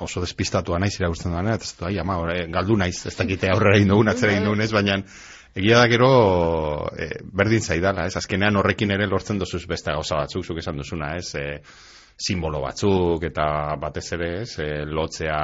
[0.00, 2.18] oso despistatua naiz irakurtzen duan, eta ez da, ama,
[2.52, 4.98] galdu naiz, ez dakite aurrera egin dugun, atzera egin dugun ez, baina
[5.54, 6.10] egia da gero
[6.94, 11.14] e, berdin zaidala, ez, azkenean horrekin ere lortzen dozuz beste gauza batzuk, zuk esan duzuna,
[11.18, 11.60] ez, e,
[12.20, 15.42] simbolo batzuk, eta batez ere, ez, e, lotzea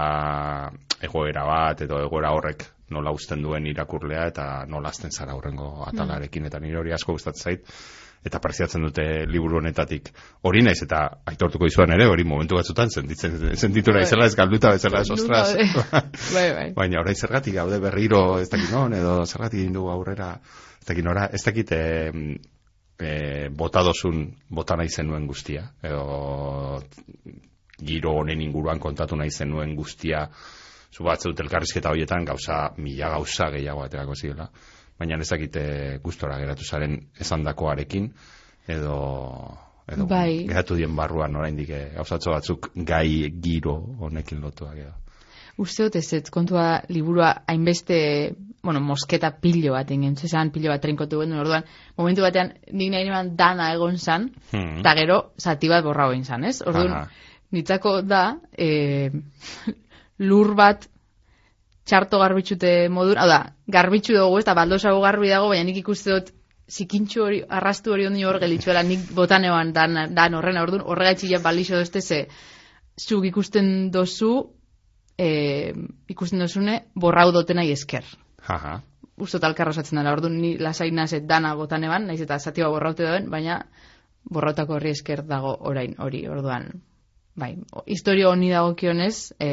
[1.09, 6.43] egoera bat, edo egoera horrek nola usten duen irakurlea eta nola azten zara horrengo atalarekin
[6.43, 6.51] mm.
[6.53, 7.73] eta nire hori asko gustatzen zait
[8.27, 10.11] eta preziatzen dute liburu honetatik
[10.49, 14.03] hori naiz eta aitortuko izuan ere hori momentu batzutan sentitzen sentitu bai.
[14.03, 15.55] naizela ez galduta bezala ez ostras
[16.37, 16.69] bai, bai.
[16.77, 20.33] baina orain zergatik gaude berriro ez dakit non edo zergatik egin dugu aurrera
[20.81, 21.83] ez dakit nora ez dakit e,
[22.99, 26.83] e, bota dozun bota nahi zenuen guztia edo
[27.77, 30.27] giro honen inguruan kontatu nahi zenuen guztia
[30.97, 34.49] zu batzut elkarrizketa horietan gauza, mila gauza gehiago aterako zirela,
[34.97, 35.67] baina ezakite
[36.05, 38.09] gustora geratu zaren esandakoarekin
[38.73, 39.01] edo
[39.93, 40.47] edo bai.
[40.49, 44.95] geratu dien barruan oraindik eh, gauzatxo batzuk gai giro honekin lotuak edo.
[45.63, 47.99] Uste dut ez, ez kontua liburua hainbeste,
[48.63, 51.65] bueno, mosketa pilo bat ingen, zezan pilo bat trinkotu gendu, orduan,
[51.97, 54.83] momentu batean, nik nahi dana egon zan, hmm.
[54.83, 56.59] eta gero, zati bat borra hoin zan, ez?
[56.61, 57.09] Orduan,
[57.57, 59.09] nitzako da, e,
[60.19, 60.89] lur bat
[61.87, 63.41] txarto garbitxute modura, hau da,
[63.71, 66.33] garbitxu dugu, ez da, baldosago garbi dago, baina nik ikuste dut,
[66.67, 71.41] zikintxu hori, arrastu hori ondi hor gelitzuela, nik botanean dan, dan horren, orduan, horregatxi ja
[71.45, 72.25] balixo dozte ze,
[72.99, 74.33] zuk ikusten dozu,
[75.19, 75.29] e,
[76.11, 78.05] ikusten dozune, borrau dotena esker.
[78.49, 78.81] Jaja.
[79.23, 83.31] Usto talkarra osatzen dela, orduan, ni lasai nazet dana botanean, naiz eta zati borraute duen,
[83.31, 83.63] baina
[84.27, 86.73] borrautako horri esker dago orain hori, orduan,
[87.37, 87.53] bai,
[87.87, 89.51] historio honi dagokionez, e,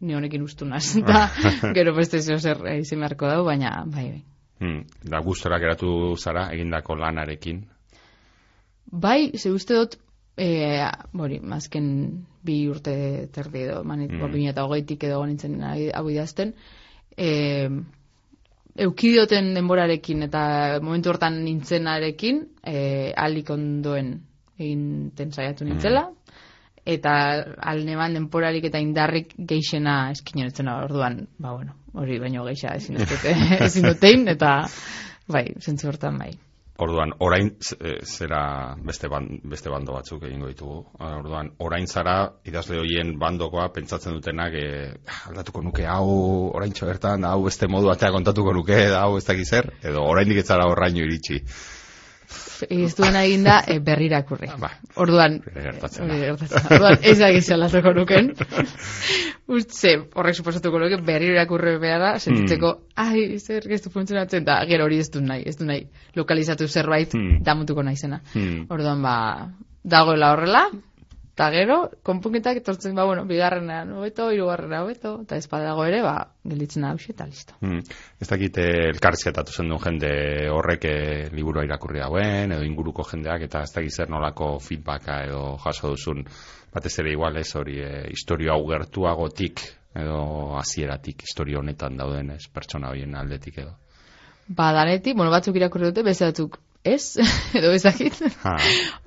[0.00, 1.28] ni honekin ustu naz, da,
[1.76, 4.24] gero beste zeo zer izin beharko dago, baina, bai, bai.
[4.58, 7.62] Hmm, da gustora geratu zara egindako lanarekin?
[8.90, 9.94] Bai, ze uste dut,
[10.36, 10.48] e,
[11.14, 11.86] bori, mazken
[12.42, 14.48] bi urte terdi edo, manit, hmm.
[14.50, 16.54] eta hogeitik edo nintzen hau idazten,
[17.14, 17.68] e,
[18.78, 20.42] eukidioten denborarekin eta
[20.82, 22.78] momentu hortan nintzenarekin, e,
[23.14, 24.16] alik ondoen
[24.58, 26.08] egin saiatu nintzela,
[26.88, 27.12] eta
[27.70, 33.34] alneban denporarik eta indarrik geixena eskinen orduan, ba bueno, hori baino geixa ezin dute,
[33.66, 34.60] ezin dutein, eta
[35.28, 36.32] bai, zentzu hortan bai.
[36.78, 37.48] Orduan, orain
[37.80, 39.08] eh, zera beste,
[39.50, 40.76] beste bando batzuk egingo ditugu.
[41.02, 44.68] Orduan, orain zara, idazle hoien bandokoa pentsatzen dutenak e,
[45.26, 46.12] aldatuko nuke hau,
[46.54, 51.02] orain bertan hau beste modu batea kontatuko nuke, hau ez dakiz edo orain diketzara horraino
[51.02, 51.42] iritsi.
[52.68, 54.48] Ez duena egin da e, berrirakurri.
[54.60, 54.70] Ba,
[55.00, 56.16] Orduan, gertatzen da.
[56.34, 58.32] Orduan, ez da gizela zoko nuken.
[59.48, 64.58] Utze, horrek suposatuko nuke, berriro irakurri behar da, sentitzeko, ai, zer ez du funtzionatzen, da,
[64.68, 65.86] gero hori ez du nahi, ez du nahi,
[66.18, 67.40] lokalizatu zerbait, Hmm.
[67.44, 68.20] damutuko naizena.
[68.34, 68.66] Hmm.
[68.68, 69.14] Orduan, ba,
[69.84, 70.66] dagoela horrela,
[71.38, 76.32] eta gero, konpunketak etortzen, ba, bueno, bigarrenean hobeto, hirugarrena hobeto, eta ez dago ere, ba,
[76.42, 77.54] gelditzen da eta listo.
[77.60, 77.78] Hmm.
[78.18, 80.10] Ez dakit eh, elkarrizketatu zen duen jende
[80.50, 85.56] horrek eh, liburua irakurri dauen, edo inguruko jendeak, eta ez dakit zer nolako feedbacka edo
[85.62, 86.26] jaso duzun,
[86.74, 89.62] batez ere igual ez hori eh, historio hau gertuagotik,
[89.94, 93.76] edo hasieratik historio honetan dauden ez pertsona horien aldetik edo.
[94.48, 96.58] Ba, danetik, bueno, batzuk irakurri dute, beste batzuk
[96.94, 97.16] ez,
[97.58, 98.18] edo ezakit.
[98.44, 98.56] Ha.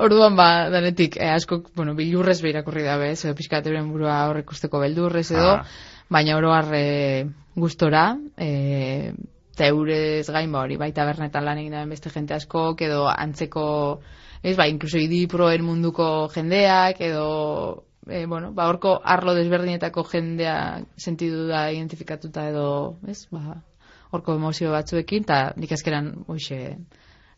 [0.01, 4.51] Orduan ba, danetik, eh, askok, bueno, bilurrez behirakurri dabe, ez, edo pixkat euren burua horrek
[4.55, 5.65] usteko beldurrez edo, Ah.
[6.11, 9.13] baina oro harre gustora, eh,
[9.53, 13.65] eta eurez gain ba hori, baita bernetan lan egin beste jente askok, edo antzeko,
[14.41, 20.55] ez, ba, inkluso idiproen munduko jendeak, edo, e, bueno, ba, horko arlo desberdinetako jendea
[20.97, 23.61] sentidu da identifikatuta edo, ez, ba,
[24.11, 26.77] horko emozio batzuekin, eta nik azkeran, hoxe,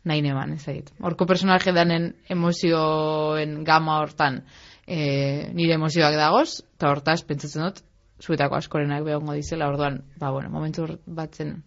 [0.08, 0.92] nahi neban, ez zait.
[1.02, 4.42] Horko personaje danen emozioen gama hortan
[4.86, 7.84] e, nire emozioak dagoz, eta hortaz, pentsatzen dut,
[8.24, 11.62] zuetako askorenak behongo dizela, orduan, ba, bueno, momentu batzen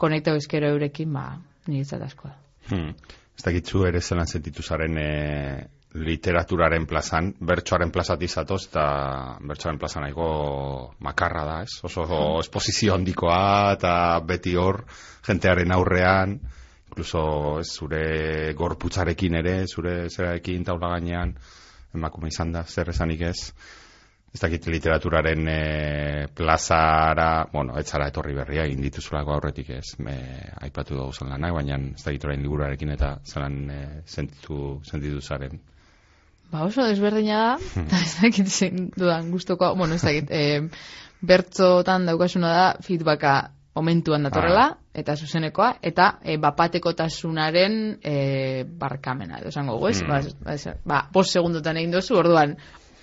[0.00, 1.26] konektau ezkero eurekin, ba,
[1.68, 2.38] niretzat asko da.
[2.70, 2.94] Hmm.
[3.36, 5.10] Ez dakitzu ere zelan sentitu zaren e,
[6.00, 8.84] literaturaren plazan, bertsoaren plazat izatoz, eta
[9.48, 10.30] bertsoaren plazan nahiko
[11.02, 11.80] makarra da, ez?
[11.88, 12.06] Oso
[12.40, 13.92] esposizio handikoa, eta
[14.26, 14.84] beti hor,
[15.26, 16.38] jentearen aurrean,
[16.90, 21.36] incluso ez, zure gorputzarekin ere, zure zerarekin taula gainean,
[21.94, 23.52] emakume izan da, zer esanik ez.
[24.30, 30.14] Ez dakit literaturaren e, plazara, bueno, ez zara etorri berria, egin dituzulako aurretik ez, me,
[30.62, 35.58] aipatu dugu zen lanak, baina ez dakit orain liburuarekin eta zelan e, sentitu, sentitu zaren.
[36.50, 42.06] Ba oso desberdina da, eta ez dakit zein dudan guztoko, bueno, ez dakit, e, bertzotan
[42.06, 43.34] daukasuna da feedbacka
[43.74, 48.14] momentuan datorrela, eta zuzenekoa, eta e, bapatekotasunaren e,
[48.66, 50.00] barkamena, edo esango gu, ez?
[50.02, 50.08] Mm.
[50.44, 52.56] Ba, ez- ba, bost segundotan egin dozu, orduan,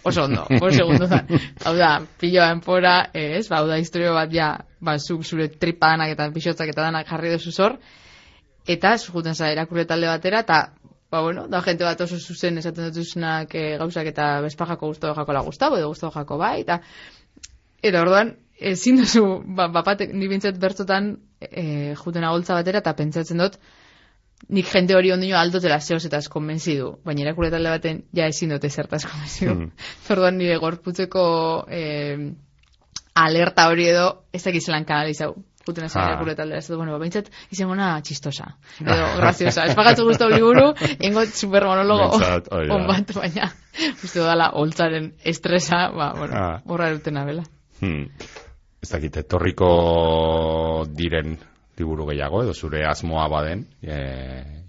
[0.04, 1.30] oso ondo, bost segundotan.
[1.66, 3.46] hau da, piloa enpora, ez?
[3.48, 4.52] Ba, hau da, historio bat, ja,
[4.84, 7.78] ba, zuk zure tripadanak eta pixotzak eta danak jarri dozu zor,
[8.68, 10.60] eta zujuten zara irakurre talde batera, eta
[11.10, 15.46] ba, bueno, da gente bat oso zuzen esaten dutuznak e, gauzak eta bezpajako guztu jakola
[15.48, 16.82] guztabo, edo guztu jako bai, eta
[17.82, 19.24] eta orduan, ezin duzu,
[19.56, 23.58] ba, bapatek, ni bintzat bertzotan e, juten agoltza batera, eta pentsatzen dut,
[24.54, 28.70] nik jente hori ondino aldotela zehoz eta konbentzidu, baina irakurre talde baten ja ezin dute
[28.70, 29.54] zertaz konbentzidu.
[29.56, 29.72] Mm.
[30.14, 31.24] Orduan nire gorputzeko
[31.70, 31.84] e,
[33.18, 35.36] alerta hori edo, ez dakiz zelan kanalizau.
[35.68, 36.04] Juten Ah.
[36.14, 38.54] irakurre taldera, ez bueno, ba, bintzat, izango na txistosa,
[38.86, 39.66] edo graziosa.
[39.68, 40.70] Ez pagatu guztu liburu,
[41.04, 42.38] ingo supermonologo da.
[42.72, 43.50] on bat, baina
[44.04, 46.62] uste dala holtzaren estresa, ba, bueno, Ah.
[46.66, 47.44] horra eruten abela.
[47.82, 48.06] Hmm.
[48.88, 49.68] Ez dakit, etorriko
[50.96, 51.34] diren
[51.76, 53.98] liburu gehiago, edo zure asmoa baden, e,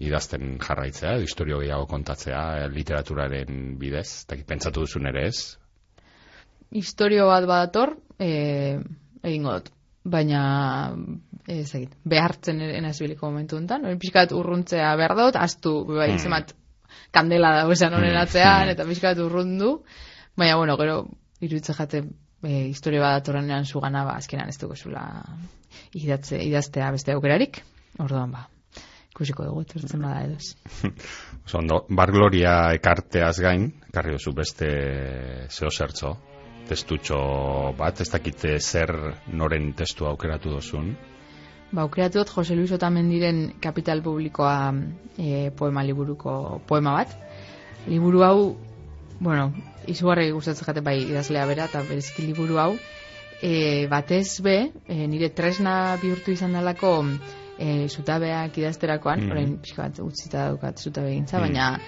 [0.03, 5.39] idazten jarraitzea, edo historio gehiago kontatzea, e, literaturaren bidez, ez dakit, pentsatu duzun ere ez?
[6.83, 8.33] Historio bat badator, e,
[9.23, 9.71] egingo dut.
[10.19, 10.43] Baina,
[11.47, 16.25] ez dakit, behartzen enazibiliko momentu enten, hori pixkat urruntzea behar dut, astu, bai, Hmm.
[16.27, 16.57] zemat,
[17.14, 18.25] kandela da esan honen Hmm.
[18.27, 18.75] atzean, Hmm.
[18.75, 19.77] eta pixkat urrundu,
[20.35, 21.05] baina, bueno, gero,
[21.41, 22.09] iruditze jate,
[22.43, 25.05] e, historio bat datorrenean zugana, ba, azkenan ez dugu zula
[25.99, 27.61] idatze, idaztea beste aukerarik,
[27.99, 28.47] orduan, ba,
[29.12, 30.55] ikusiko dugu, etortzen bada edo ez.
[31.47, 34.70] Oso ondo, bar gloria ekarteaz gain, ekarri duzu beste
[35.51, 36.14] zeo zertzo,
[36.68, 37.20] testutxo
[37.78, 38.95] bat, ez dakite zer
[39.32, 40.93] noren testu aukeratu duzun.
[41.72, 44.72] Ba, aukeratu dut Jose Luis Otamendiren Kapital Publikoa
[45.18, 47.12] e, poema liburuko poema bat.
[47.89, 48.39] Liburu hau,
[49.21, 49.53] bueno,
[49.87, 52.77] izugarri gustatzen jate bai idazlea bera, eta bereziki liburu hau,
[53.43, 57.05] e, batez be, e, nire tresna bihurtu izan dalako
[57.59, 59.31] e, zutabeak idazterakoan, Mhm.
[59.31, 61.47] orain pixka bat utzita daukat zutabe gintza, Mhm.
[61.47, 61.81] baina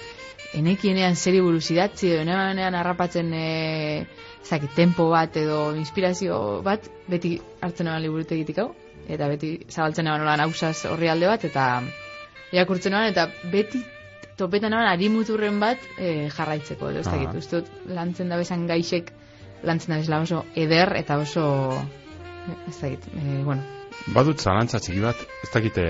[0.55, 4.07] enekienean zeri buruz idatzi, edo enean harrapatzen e,
[4.43, 8.74] zaki, tempo bat edo inspirazio bat, beti hartzen eban liburutegitik hau,
[9.09, 11.83] eta beti zabaltzen eban nola nausaz horri alde bat, eta
[12.53, 13.85] irakurtzen eban, eta beti
[14.41, 17.16] topetan eban arimuturren bat e, jarraitzeko, edo ez Ah.
[17.16, 19.12] dakit, uste dut lantzen da bezan gaixek
[19.62, 21.45] lantzen da bezala oso eder eta oso
[22.68, 23.62] ez dakit, e, bueno,
[24.14, 25.84] Badut zalantza txiki bat, ez dakite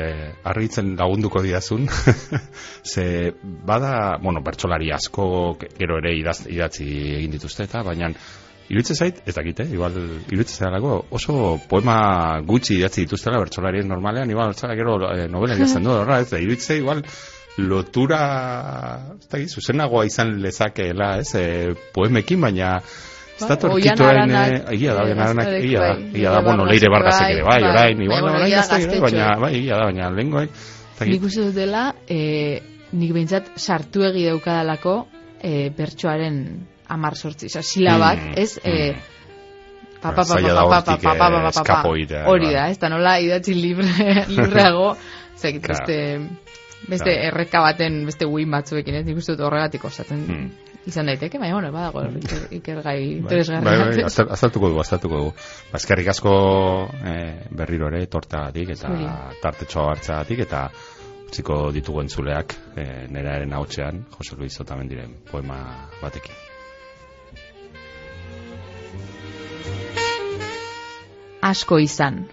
[0.50, 1.86] argitzen lagunduko didazun,
[2.92, 3.04] ze
[3.66, 5.26] bada, bueno, bertsolari asko
[5.78, 6.88] gero ere idaz, idatzi
[7.20, 8.10] egin dituzte eta, baina
[8.70, 9.96] iruditzen zait, ez dakite, igual
[10.30, 15.86] iruditzen zailako oso poema gutxi idatzi dituztela bertsolarien normalean, igual zara gero eh, novela idazten
[15.86, 17.04] du, horra, ez da, iruditzen igual
[17.68, 18.24] lotura,
[19.18, 22.76] ez da, zuzenagoa izan lezakeela, ez, e, poemekin, baina
[23.40, 26.66] ez da bai, torkitoen, eh, egia da, eh, benaranak, egia da, bai, egia da, bueno,
[26.68, 30.60] leire bargazek bai, ere, bai, orain, igual, orain, orain, baina, bai, egia da, baina, lengoek,
[31.00, 32.60] Nik uste dut dela, e,
[32.92, 34.96] nik behintzat sartu egi daukadalako
[35.40, 36.42] e, bertsoaren
[36.92, 38.92] amar sortzi, oza, silabak, mm, ez, e,
[40.02, 43.88] papa, papa, papa, papa, papa, hori da, ez da nola idatzi libre,
[44.36, 44.92] libreago,
[45.40, 45.98] zekit, este,
[46.80, 50.50] beste, beste erreka baten, beste uin batzuekin, ez, nik uste dut horregatik osatzen,
[50.88, 52.04] izan daiteke, baina, bueno, badago,
[52.56, 53.66] ikergai interesgarri.
[53.66, 55.32] Bai, bai, azaltuko du, azaltuko du.
[55.72, 56.32] Bazkerrik asko
[57.04, 58.94] eh, berriro ere tortagatik eta
[59.42, 60.68] tartetxoa hartzagatik eta
[61.30, 65.60] utziko ditugu entzuleak eh, neraren hautzean, Jose Luis Otamendiren poema
[66.00, 66.34] batekin.
[71.40, 72.26] Asko izan.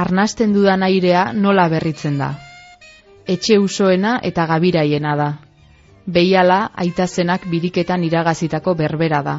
[0.00, 2.34] Arnasten dudan airea nola berritzen da.
[3.26, 5.30] Etxe usoena eta gabiraiena da
[6.10, 9.34] Beiala aitazenak biriketan iragazitako berbera da.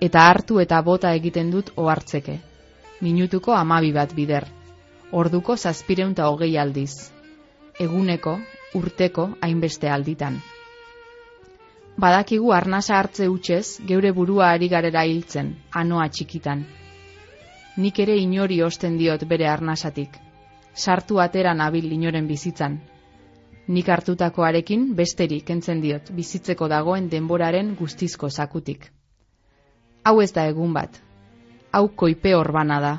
[0.00, 2.34] Eta hartu eta bota egiten dut ohartzeke.
[3.00, 4.44] Minutuko amabi bat bider.
[5.12, 7.10] Orduko zazpireunta hogei aldiz.
[7.80, 8.36] Eguneko,
[8.74, 10.40] urteko, hainbeste alditan.
[11.96, 16.66] Badakigu arnasa hartze utxez, geure burua ari garera hiltzen, anoa txikitan.
[17.76, 20.27] Nik ere inori osten diot bere arnasatik.
[20.78, 22.76] Sartu atera nabil inoren bizitzan,
[23.68, 28.86] nik hartutakoarekin besterik kentzen diot bizitzeko dagoen denboraren guztizko zakutik.
[30.06, 31.00] Hau ez da egun bat,
[31.72, 32.94] hau koipe horbana da,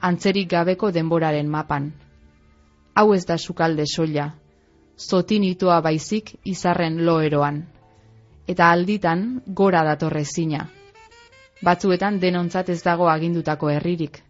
[0.00, 1.90] antzerik gabeko denboraren mapan.
[2.94, 4.30] Hau ez da sukalde soila,
[4.96, 7.64] zotin itoa baizik izarren loeroan,
[8.46, 10.68] eta alditan gora datorre zina.
[11.62, 14.22] Batzuetan denontzat ez dago agindutako herririk,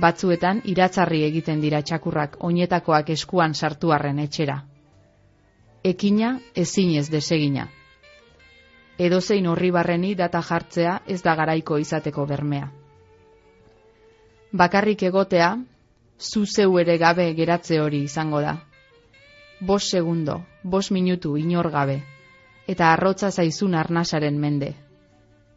[0.00, 4.62] batzuetan iratzarri egiten dira txakurrak oinetakoak eskuan sartuarren etxera
[5.84, 7.68] ekina ezinez desegina.
[8.98, 12.70] Edozein horri barreni data jartzea ez da garaiko izateko bermea.
[14.52, 15.56] Bakarrik egotea,
[16.18, 18.56] zu zeu ere gabe geratze hori izango da.
[19.60, 22.02] Bos segundo, bos minutu inor gabe,
[22.66, 24.74] eta arrotza zaizun arnasaren mende.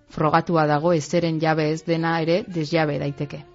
[0.10, 3.51] Frogatua dago ezeren jabe ez dena ere desjabe daiteke.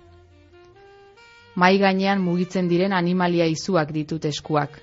[1.56, 4.74] Mai gainean mugitzen diren animalia izuak ditut eskuak,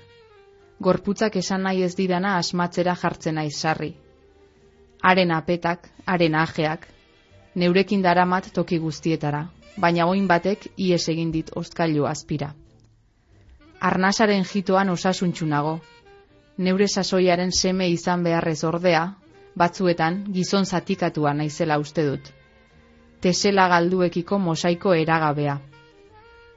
[0.82, 3.92] gorputzak esan nahi ez didana asmatzera jartzen naiz sarri.
[5.02, 6.88] Haren apetak, haren ajeak,
[7.54, 9.44] neurekin daramat toki guztietara,
[9.76, 12.48] baina oin batek ies egin dit ostkailu azpira.
[13.90, 15.76] Arnasaren jitoan osasuntxunago,
[16.58, 19.04] neure sasoiaren seme izan beharrez ordea,
[19.54, 22.32] batzuetan gizon zatikatua naizela uste dut.
[23.20, 25.56] Tesela galduekiko mosaiko eragabea.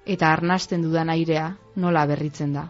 [0.08, 1.48] Eta arnasten dudan airea
[1.84, 2.62] nola berritzen da.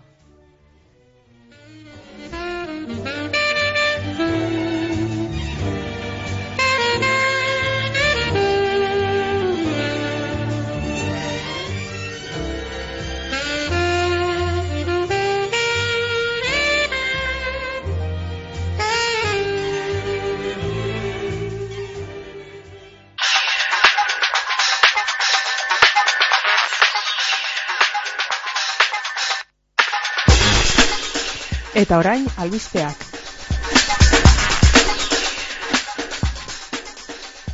[31.77, 33.03] Eta orain, albisteak.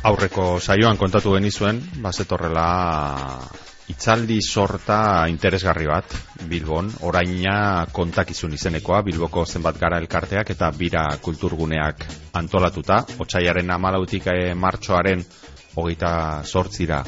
[0.08, 2.64] Aurreko saioan kontatu genizuen, bazetorrela
[3.92, 6.14] itzaldi sorta interesgarri bat
[6.48, 12.06] Bilbon, oraina kontakizun izenekoa, Bilboko zenbat gara elkarteak eta bira kulturguneak
[12.40, 15.24] antolatuta, otxaiaren amalautik e, martxoaren
[15.76, 16.14] hogeita
[16.44, 17.02] sortzira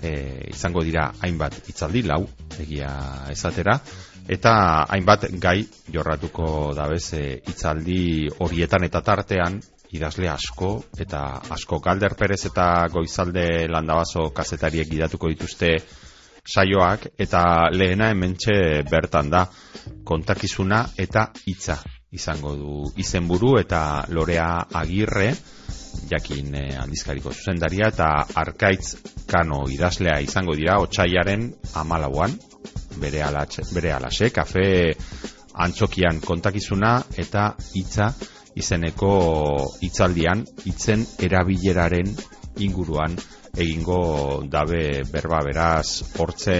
[0.00, 0.14] e,
[0.54, 2.22] izango dira hainbat itzaldi, lau,
[2.64, 2.94] egia
[3.36, 3.76] esatera,
[4.28, 4.54] eta
[4.88, 5.62] hainbat gai
[5.92, 9.60] jorratuko dabez e, itzaldi horietan eta tartean
[9.92, 11.78] idazle asko eta asko.
[11.84, 15.76] Galder Perez eta Goizalde Landabazo kazetariek gidatuko dituzte
[16.42, 19.46] saioak eta lehena hementxe bertan da
[20.04, 21.78] kontakizuna eta hitza
[22.12, 22.78] izango du.
[22.96, 25.32] Izenburu eta lorea agirre
[26.10, 28.08] jakin eh, aldizkariko zuzendaria eta
[28.42, 28.96] arkaitz
[29.28, 32.36] kano idazlea izango dira otxaiaren amalauan
[33.00, 34.66] bere, alatxe, bere alaxe, kafe
[35.64, 38.12] antxokian kontakizuna eta hitza
[38.56, 39.12] izeneko
[39.84, 42.08] hitzaldian hitzen erabileraren
[42.64, 43.16] inguruan
[43.56, 46.58] egingo dabe berba beraz hortze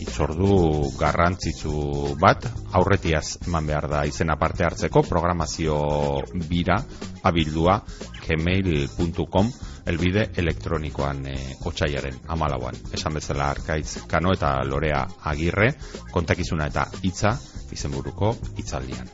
[0.00, 5.78] hitz ordu garrantzitsu bat, aurretiaz eman behar da izena parte hartzeko, programazio
[6.48, 6.80] bira
[7.24, 7.80] abildua
[8.26, 9.50] gmail.com
[9.86, 12.74] elbide elektronikoan e, otxaiaren amalauan.
[12.92, 15.72] Esan bezala arkaitz kano eta lorea agirre,
[16.12, 17.36] kontakizuna eta hitza
[17.72, 19.06] izenburuko hitzaldian.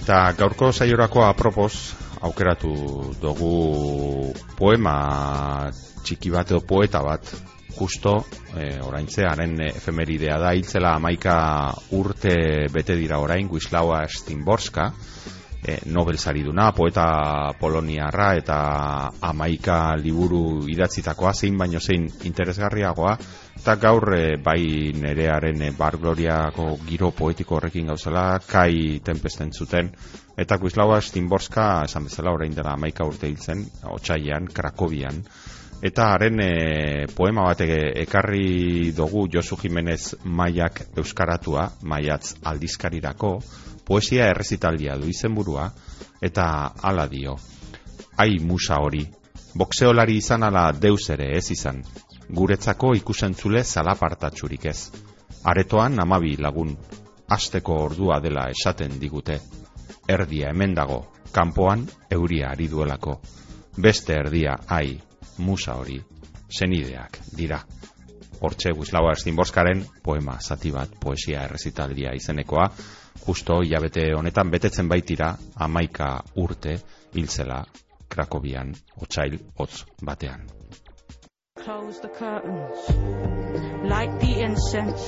[0.00, 1.74] Eta gaurko saiorako apropos
[2.20, 2.72] aukeratu
[3.20, 5.70] dugu poema
[6.04, 7.32] txiki bat edo poeta bat
[7.76, 8.16] justo
[8.56, 10.52] e, oraintze haren efemeridea da.
[10.56, 11.36] Hiltzela amaika
[11.96, 12.34] urte
[12.72, 14.90] bete dira orain Guislaua Stimborska
[15.62, 18.56] e, Nobel sariduna, poeta poloniarra eta
[19.20, 23.16] amaika liburu idatzitakoa, zein baino zein interesgarriagoa,
[23.60, 29.92] eta gaur e, bai nerearen e, bar gloriako giro poetiko horrekin gauzela, kai tempesten zuten,
[30.38, 35.24] eta Kuislaua Stimborska, esan bezala orain dela amaika urte hiltzen, otxaian, Krakobian,
[35.80, 43.30] Eta haren e, poema bat ekarri dugu Josu Jimenez Maiak Euskaratua, Maiatz aldizkarirako,
[43.84, 45.70] poesia errezitaldia du izenburua
[46.22, 46.46] eta
[46.82, 47.36] hala dio.
[48.16, 49.04] Ai musa hori,
[49.54, 51.82] bokseolari izan ala deus ere ez izan,
[52.28, 54.90] guretzako ikusentzule zalapartatxurik ez.
[55.44, 56.76] Aretoan amabi lagun,
[57.28, 59.40] asteko ordua dela esaten digute.
[60.08, 61.00] Erdia hemen dago,
[61.32, 63.20] kanpoan euria ari duelako.
[63.78, 64.98] Beste erdia, ai,
[65.38, 66.00] musa hori,
[66.50, 67.60] senideak dira.
[68.40, 72.70] Hortxe Guislaua Estinborskaren poema zati bat poesia errezitaldia izenekoa,
[73.26, 76.78] justo hilabete honetan betetzen baitira amaika urte
[77.14, 77.64] hiltzela
[78.08, 80.48] Krakobian otsail hotz batean.
[81.64, 85.02] Close the curtains, light the incense,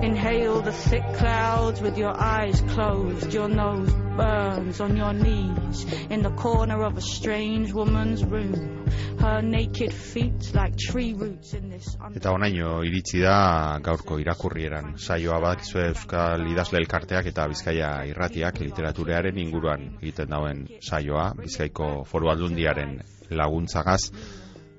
[0.00, 6.22] inhale the thick clouds with your eyes closed, your nose burns on your knees in
[6.22, 8.86] the corner of a strange woman's room,
[9.18, 11.96] her naked feet like tree roots in this...
[12.14, 14.94] Eta onaino iritsi da gaurko irakurrieran.
[15.02, 22.30] Saioa badakizue Euskal Idazle Elkarteak eta Bizkaia Irratiak literaturearen inguruan egiten dauen saioa, Bizkaiko foru
[22.30, 23.00] aldundiaren
[23.34, 24.12] laguntzagaz,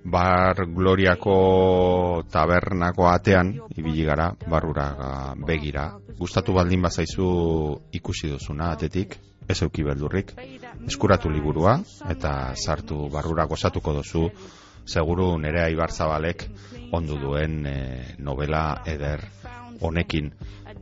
[0.03, 5.91] bar gloriako tabernako atean ibili gara barrura begira.
[6.19, 7.27] Gustatu baldin bazaizu
[7.91, 10.33] ikusi duzuna atetik ez euki beldurrik.
[10.87, 11.77] Eskuratu liburua
[12.09, 14.29] eta sartu barrura gozatuko duzu.
[14.85, 16.43] Seguru nerea ibarzabalek
[16.91, 17.75] ondu duen e,
[18.19, 19.23] novela eder
[19.81, 20.33] honekin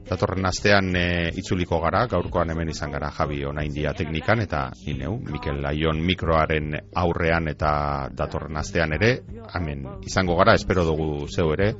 [0.08, 5.16] Datorren astean e, itzuliko gara, gaurkoan hemen izan gara Javi ona india teknikan eta ineu,
[5.32, 7.74] Mikel Laion mikroaren aurrean eta
[8.18, 9.12] datorren astean ere,
[9.56, 11.72] hemen izango gara, espero dugu zeu ere,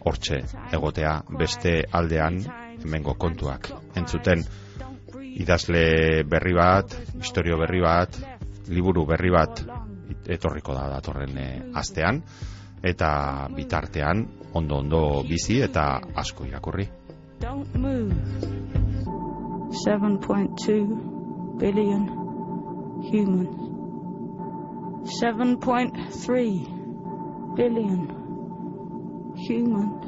[0.00, 0.40] hortxe
[0.72, 2.40] egotea beste aldean
[2.80, 3.68] hemengo kontuak.
[3.98, 4.44] Entzuten
[5.40, 8.16] idazle berri bat, historio berri bat,
[8.70, 9.62] liburu berri bat
[10.30, 12.22] etorriko da datorren e, astean,
[12.82, 13.10] eta
[13.52, 14.24] bitartean
[14.56, 15.92] ondo-ondo bizi eta
[16.22, 16.88] asko irakurri.
[17.40, 18.12] Don't move.
[19.86, 22.06] 7.2 billion
[23.02, 23.56] humans.
[25.22, 30.04] 7.3 billion humans.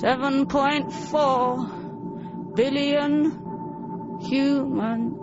[0.00, 5.18] 7.4 billion humans.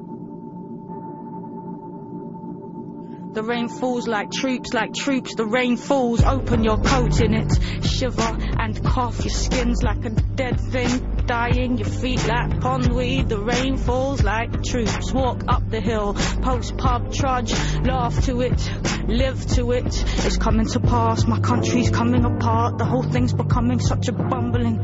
[3.32, 5.36] The rain falls like troops, like troops.
[5.36, 6.22] The rain falls.
[6.22, 7.58] Open your coat in it.
[7.86, 9.20] Shiver and cough.
[9.24, 11.24] Your skin's like a dead thing.
[11.26, 13.30] Dying, your feet like pondweed.
[13.30, 15.12] The rain falls like troops.
[15.12, 16.14] Walk up the hill.
[16.42, 17.54] Post pub trudge.
[17.82, 18.60] Laugh to it.
[19.08, 19.86] Live to it.
[20.26, 21.26] It's coming to pass.
[21.26, 22.78] My country's coming apart.
[22.78, 24.80] The whole thing's becoming such a bumbling.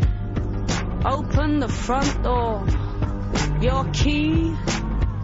[1.06, 2.66] Open the front door.
[3.62, 4.56] Your key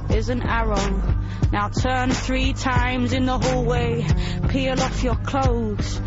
[0.10, 1.18] is an arrow.
[1.52, 4.06] Now turn three times in the hallway.
[4.50, 6.00] Peel off your clothes.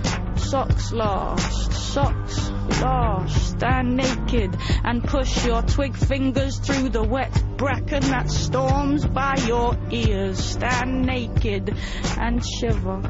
[0.55, 1.73] Socks last.
[1.73, 2.51] Socks
[2.81, 3.57] last.
[3.57, 9.77] Stand naked and push your twig fingers through the wet bracken that storms by your
[9.91, 10.39] ears.
[10.39, 11.77] Stand naked
[12.21, 13.01] and shiver.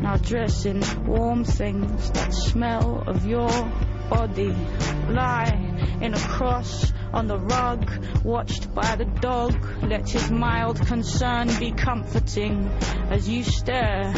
[0.00, 3.48] Now dress in warm things that smell of your
[4.10, 4.52] body.
[5.08, 7.88] Lie in a cross on the rug,
[8.24, 9.54] watched by the dog.
[9.84, 12.66] Let his mild concern be comforting
[13.08, 14.12] as you stare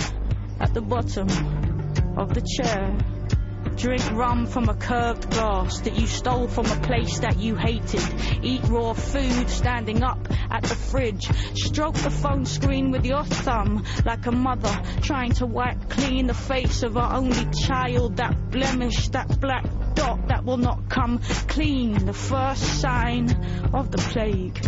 [0.59, 1.68] at the bottom
[2.19, 2.99] of the chair.
[3.77, 8.03] Drink rum from a curved glass that you stole from a place that you hated.
[8.43, 11.29] Eat raw food standing up at the fridge.
[11.55, 16.35] Stroke the phone screen with your thumb like a mother trying to wipe clean the
[16.35, 18.17] face of her only child.
[18.17, 22.05] That blemish, that black dot that will not come clean.
[22.05, 23.31] The first sign
[23.73, 24.59] of the plague.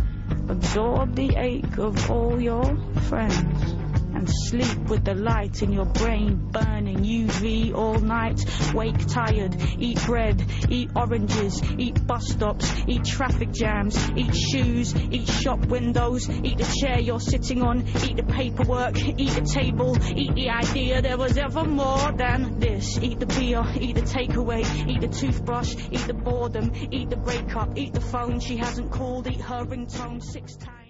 [0.49, 2.77] Absorb the ache of all your
[3.09, 3.80] friends
[4.21, 8.39] and sleep with the light in your brain burning UV all night.
[8.75, 15.27] Wake tired, eat bread, eat oranges, eat bus stops, eat traffic jams, eat shoes, eat
[15.27, 20.35] shop windows, eat the chair you're sitting on, eat the paperwork, eat the table, eat
[20.35, 22.99] the idea there was ever more than this.
[23.03, 27.79] Eat the beer, eat the takeaway, eat the toothbrush, eat the boredom, eat the breakup,
[27.79, 30.90] eat the phone she hasn't called, eat her ringtone six times.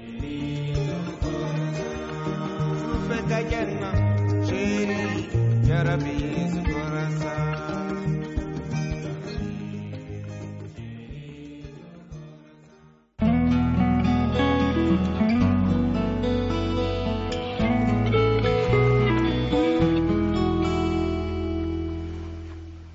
[3.09, 3.95] Fekka gelmem,
[4.49, 5.07] şeri
[5.69, 6.60] yarabiyiz.